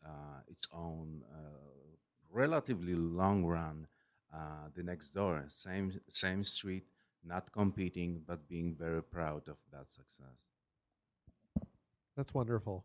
[0.48, 1.22] its own
[2.32, 3.86] relatively long run
[4.32, 6.84] uh, the next door, same same street,
[7.24, 10.36] not competing, but being very proud of that success.
[12.16, 12.84] That's wonderful.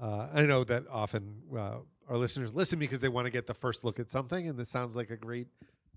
[0.00, 1.78] Uh, I know that often uh,
[2.08, 4.68] our listeners listen because they want to get the first look at something, and this
[4.68, 5.48] sounds like a great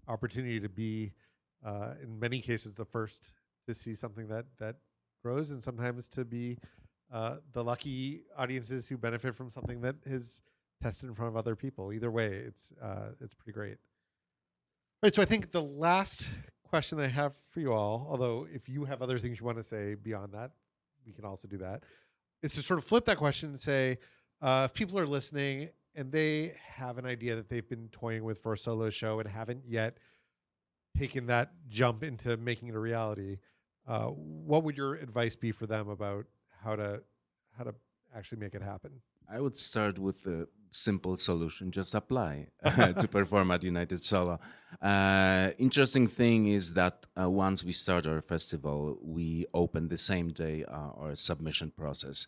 [0.07, 1.11] opportunity to be,
[1.66, 3.22] uh, in many cases, the first
[3.68, 4.76] to see something that that
[5.24, 6.57] grows, and sometimes to be
[7.12, 10.39] uh, the lucky audiences who benefit from something that is
[10.82, 11.91] tested in front of other people.
[11.91, 13.78] Either way, it's uh, it's pretty great.
[15.01, 16.28] All right, so I think the last
[16.64, 19.64] question I have for you all, although if you have other things you want to
[19.64, 20.51] say beyond that,
[21.05, 21.84] we can also do that,
[22.43, 23.97] is to sort of flip that question and say,
[24.41, 28.41] uh, if people are listening and they have an idea that they've been toying with
[28.43, 29.97] for a solo show and haven't yet
[30.99, 33.37] taken that jump into making it a reality,
[33.87, 34.07] uh,
[34.51, 36.25] what would your advice be for them about
[36.63, 37.01] how to
[37.57, 37.73] how to
[38.15, 38.91] actually make it happen?
[39.31, 42.47] I would start with a simple solution: just apply
[43.01, 44.39] to perform at United Solo.
[44.81, 50.29] Uh, interesting thing is that uh, once we start our festival, we open the same
[50.29, 52.27] day uh, our submission process.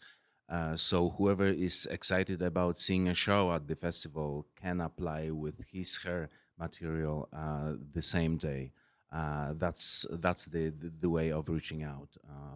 [0.49, 5.55] Uh, so whoever is excited about seeing a show at the festival can apply with
[5.71, 6.29] his her
[6.65, 8.71] material uh, the same day.
[9.11, 12.09] Uh, that's that's the, the, the way of reaching out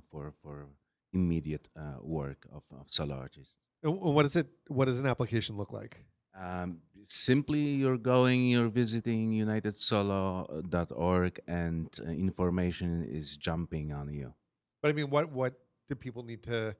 [0.10, 0.68] for for
[1.14, 1.68] immediate
[2.02, 3.58] work of, of solo artists.
[3.82, 4.48] What does it?
[4.68, 5.98] What does an application look like?
[6.40, 14.34] Um, simply, you're going, you're visiting unitedsolo.org, and uh, information is jumping on you.
[14.82, 15.54] But I mean, what what
[15.88, 16.76] do people need to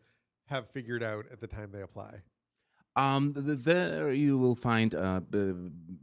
[0.48, 2.22] have figured out at the time they apply?
[2.96, 5.54] Um, there you will find a, a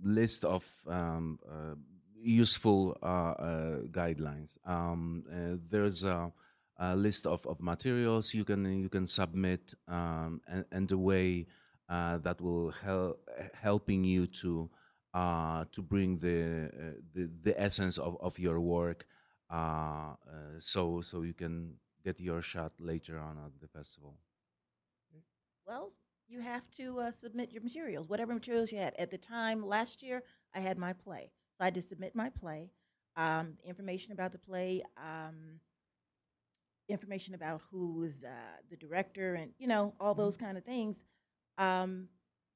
[0.05, 1.75] list of um, uh,
[2.21, 4.59] useful uh, uh, guidelines.
[4.67, 6.33] Um, uh, there's a
[6.79, 11.47] a list of, of materials you can you can submit um, and, and the way
[11.89, 14.69] uh, that will help helping you to
[15.15, 16.71] uh, to bring the,
[17.15, 19.07] the the essence of, of your work
[20.59, 21.75] so so you can
[22.05, 24.17] get your shot later on at the festival.
[25.67, 25.93] Well,
[26.33, 28.95] you have to uh, submit your materials, whatever materials you had.
[28.99, 30.23] At the time last year,
[30.55, 32.71] I had my play, so I had to submit my play,
[33.17, 34.83] um, information about the play.
[34.97, 35.61] Um,
[36.89, 38.29] information about who is uh,
[38.71, 40.47] the director and you know all those mm-hmm.
[40.47, 41.03] kind of things
[41.59, 42.09] um,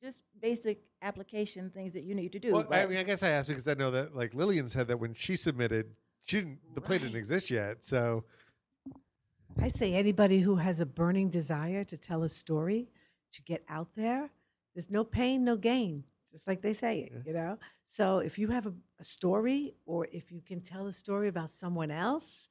[0.03, 3.31] just basic application things that you need to do well, i mean i guess i
[3.31, 5.87] asked because i know that like lillian said that when she submitted
[6.25, 8.25] she didn't the play didn't exist yet so
[9.63, 12.89] i say anybody who has a burning desire to tell a story
[13.33, 14.31] to get out there
[14.75, 18.49] there's no pain no gain just like they say it you know so if you
[18.49, 22.49] have a, a story or if you can tell a story about someone else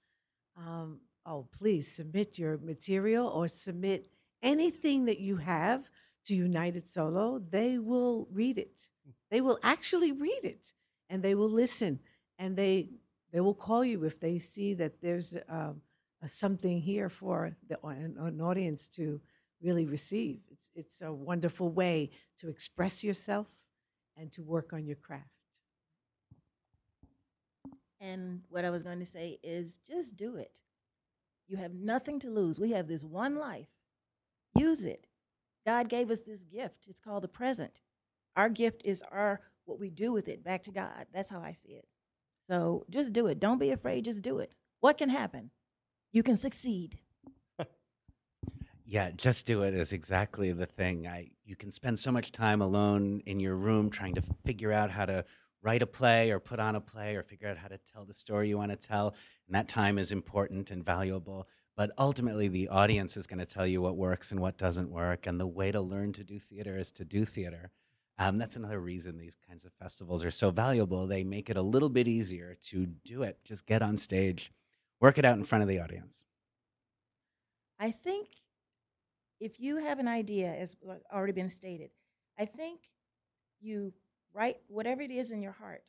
[0.58, 4.08] um, oh, please submit your material or submit
[4.44, 5.84] anything that you have
[6.26, 7.42] to United Solo.
[7.50, 8.78] They will read it.
[9.32, 10.74] They will actually read it
[11.10, 12.00] and they will listen
[12.40, 12.90] and they
[13.32, 15.82] they will call you if they see that there's um,
[16.26, 19.20] something here for the, an, an audience to
[19.62, 20.40] really receive.
[20.52, 23.48] It's, it's a wonderful way to express yourself
[24.18, 25.30] and to work on your craft.
[28.00, 30.52] And what I was going to say is just do it.
[31.48, 32.60] You have nothing to lose.
[32.60, 33.68] We have this one life.
[34.58, 35.08] Use it.
[35.66, 36.86] God gave us this gift.
[36.88, 37.80] It's called the present.
[38.36, 41.08] Our gift is our what we do with it back to God.
[41.14, 41.88] That's how I see it.
[42.48, 43.40] So just do it.
[43.40, 44.06] Don't be afraid.
[44.06, 44.52] Just do it.
[44.80, 45.50] What can happen?
[46.12, 47.00] You can succeed.
[48.86, 51.08] Yeah, just do it is exactly the thing.
[51.08, 54.92] I you can spend so much time alone in your room trying to figure out
[54.92, 55.26] how to
[55.64, 58.14] write a play or put on a play or figure out how to tell the
[58.14, 59.16] story you want to tell.
[59.48, 61.48] And that time is important and valuable.
[61.76, 65.28] But ultimately, the audience is going to tell you what works and what doesn't work.
[65.28, 67.72] And the way to learn to do theater is to do theater.
[68.18, 71.06] Um, that's another reason these kinds of festivals are so valuable.
[71.06, 73.40] They make it a little bit easier to do it.
[73.44, 74.54] Just get on stage,
[75.02, 76.24] work it out in front of the audience.
[77.78, 78.30] I think
[79.40, 80.76] if you have an idea, as
[81.14, 81.90] already been stated,
[82.40, 82.80] I think
[83.60, 83.94] you
[84.34, 85.84] write whatever it is in your heart.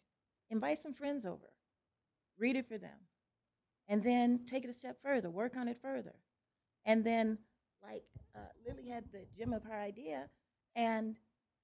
[0.51, 1.53] Invite some friends over,
[2.39, 2.99] read it for them,
[3.89, 6.15] and then take it a step further, work on it further.
[6.85, 7.39] And then,
[7.83, 10.29] like uh, Lily had the gem of her idea,
[10.77, 11.17] and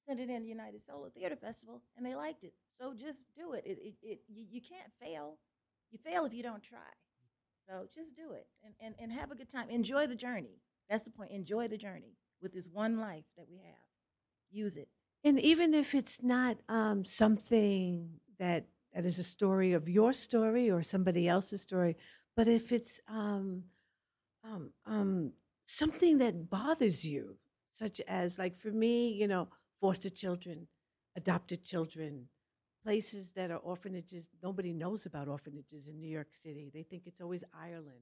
[0.06, 2.54] sent it in the United Solo Theater Festival, and they liked it.
[2.80, 3.62] So just do it.
[3.64, 5.38] It, it, it you, you can't fail.
[5.92, 6.78] You fail if you don't try.
[7.68, 9.70] So just do it and, and, and have a good time.
[9.70, 10.58] Enjoy the journey.
[10.88, 11.30] That's the point.
[11.30, 13.74] Enjoy the journey with this one life that we have.
[14.50, 14.88] Use it.
[15.24, 20.70] And even if it's not um, something that that is a story of your story
[20.70, 21.96] or somebody else's story,
[22.36, 23.62] but if it's um,
[24.44, 25.32] um, um,
[25.64, 27.36] something that bothers you,
[27.72, 29.48] such as like for me, you know,
[29.80, 30.66] foster children,
[31.16, 32.26] adopted children,
[32.84, 34.26] places that are orphanages.
[34.42, 36.70] Nobody knows about orphanages in New York City.
[36.72, 38.00] They think it's always Ireland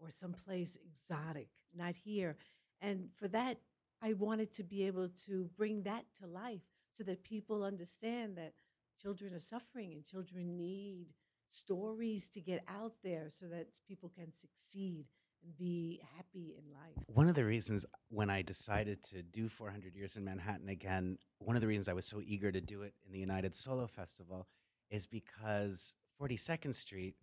[0.00, 2.36] or someplace exotic, not here.
[2.80, 3.58] And for that,
[4.02, 6.62] I wanted to be able to bring that to life
[6.96, 8.54] so that people understand that
[9.00, 11.06] children are suffering and children need
[11.50, 15.04] stories to get out there so that people can succeed
[15.42, 17.04] and be happy in life.
[17.06, 21.56] One of the reasons when I decided to do 400 Years in Manhattan again, one
[21.56, 24.46] of the reasons I was so eager to do it in the United Solo Festival
[24.90, 27.14] is because 42nd Street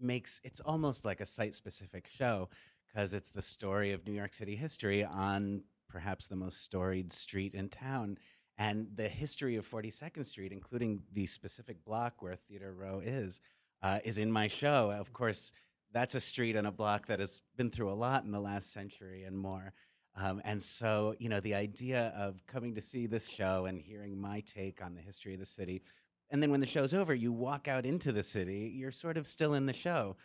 [0.00, 2.48] makes it's almost like a site specific show
[2.86, 7.54] because it's the story of New York City history on perhaps the most storied street
[7.54, 8.18] in town.
[8.58, 13.40] And the history of 42nd Street, including the specific block where Theater Row is,
[13.82, 14.90] uh, is in my show.
[14.90, 15.52] Of course,
[15.92, 18.72] that's a street and a block that has been through a lot in the last
[18.72, 19.72] century and more.
[20.16, 24.20] Um, and so, you know, the idea of coming to see this show and hearing
[24.20, 25.82] my take on the history of the city,
[26.30, 29.26] and then when the show's over, you walk out into the city, you're sort of
[29.26, 30.16] still in the show.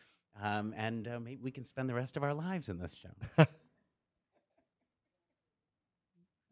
[0.41, 3.45] Um, and uh, maybe we can spend the rest of our lives in this show.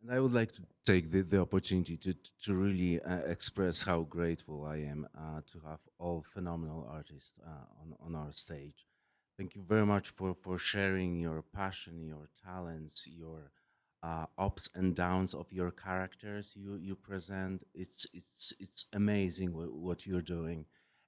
[0.03, 4.01] And I would like to take the, the opportunity to, to really uh, express how
[4.01, 8.85] grateful I am uh, to have all phenomenal artists uh, on, on our stage.
[9.37, 13.51] Thank you very much for, for sharing your passion, your talents, your
[14.03, 17.65] uh, ups and downs of your characters you, you present.
[17.73, 20.65] It's, it's, it's amazing what, you're doing.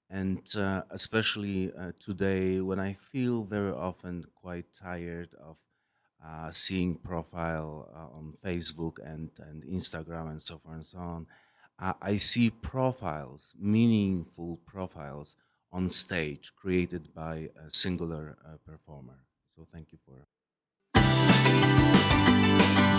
[0.10, 5.58] And uh, especially uh, today, when I feel very often quite tired of
[6.26, 11.28] uh, seeing profile uh, on Facebook and, and Instagram and so forth and so on,
[12.02, 15.36] I see profiles, meaningful profiles
[15.74, 19.20] on stage created by a singular uh, performer.
[19.58, 20.26] So thank you for.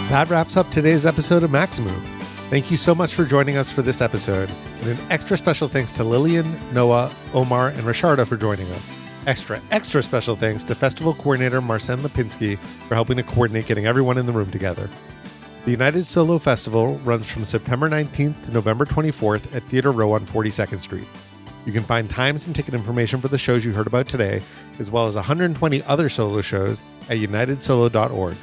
[0.09, 2.00] That wraps up today's episode of Maxamoo.
[2.48, 4.48] Thank you so much for joining us for this episode,
[4.80, 8.96] and an extra special thanks to Lillian, Noah, Omar, and Rasharda for joining us.
[9.26, 14.16] Extra, extra special thanks to festival coordinator Marcin Lipinski for helping to coordinate getting everyone
[14.16, 14.88] in the room together.
[15.64, 20.24] The United Solo Festival runs from September 19th to November 24th at Theater Row on
[20.24, 21.09] 42nd Street.
[21.64, 24.40] You can find times and ticket information for the shows you heard about today,
[24.78, 26.78] as well as 120 other solo shows
[27.11, 28.36] at unitedsolo.org.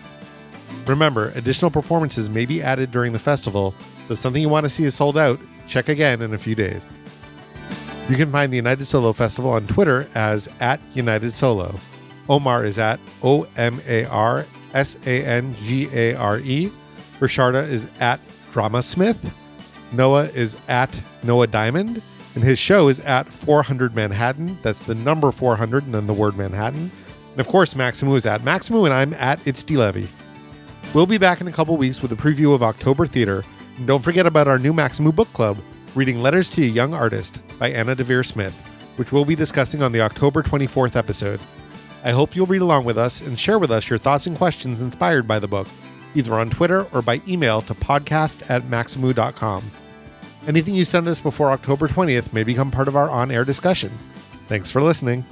[0.86, 3.74] Remember, additional performances may be added during the festival,
[4.08, 6.56] so if something you want to see is sold out, check again in a few
[6.56, 6.84] days.
[8.10, 11.74] You can find the United Solo Festival on Twitter as at United Solo.
[12.28, 16.70] Omar is at O M A R S A N G A R E.
[17.20, 18.20] Rasharda is at
[18.52, 19.34] Drama Smith.
[19.94, 22.02] Noah is at Noah Diamond.
[22.36, 24.58] And his show is at 400 Manhattan.
[24.64, 26.92] That's the number 400 and then the word Manhattan.
[27.32, 30.08] And of course, Maxamoo is at Maxamoo, and I'm at It's D Levy.
[30.94, 33.44] We'll be back in a couple weeks with a preview of October Theater.
[33.78, 35.58] And don't forget about our new Maxamoo Book Club,
[35.96, 38.56] Reading Letters to a Young Artist by Anna Deavere Smith,
[38.98, 41.40] which we'll be discussing on the October 24th episode.
[42.04, 44.80] I hope you'll read along with us and share with us your thoughts and questions
[44.80, 45.68] inspired by the book,
[46.14, 49.64] either on Twitter or by email to podcast at maxamoo.com.
[50.46, 53.92] Anything you send us before October 20th may become part of our on air discussion.
[54.48, 55.26] Thanks for listening.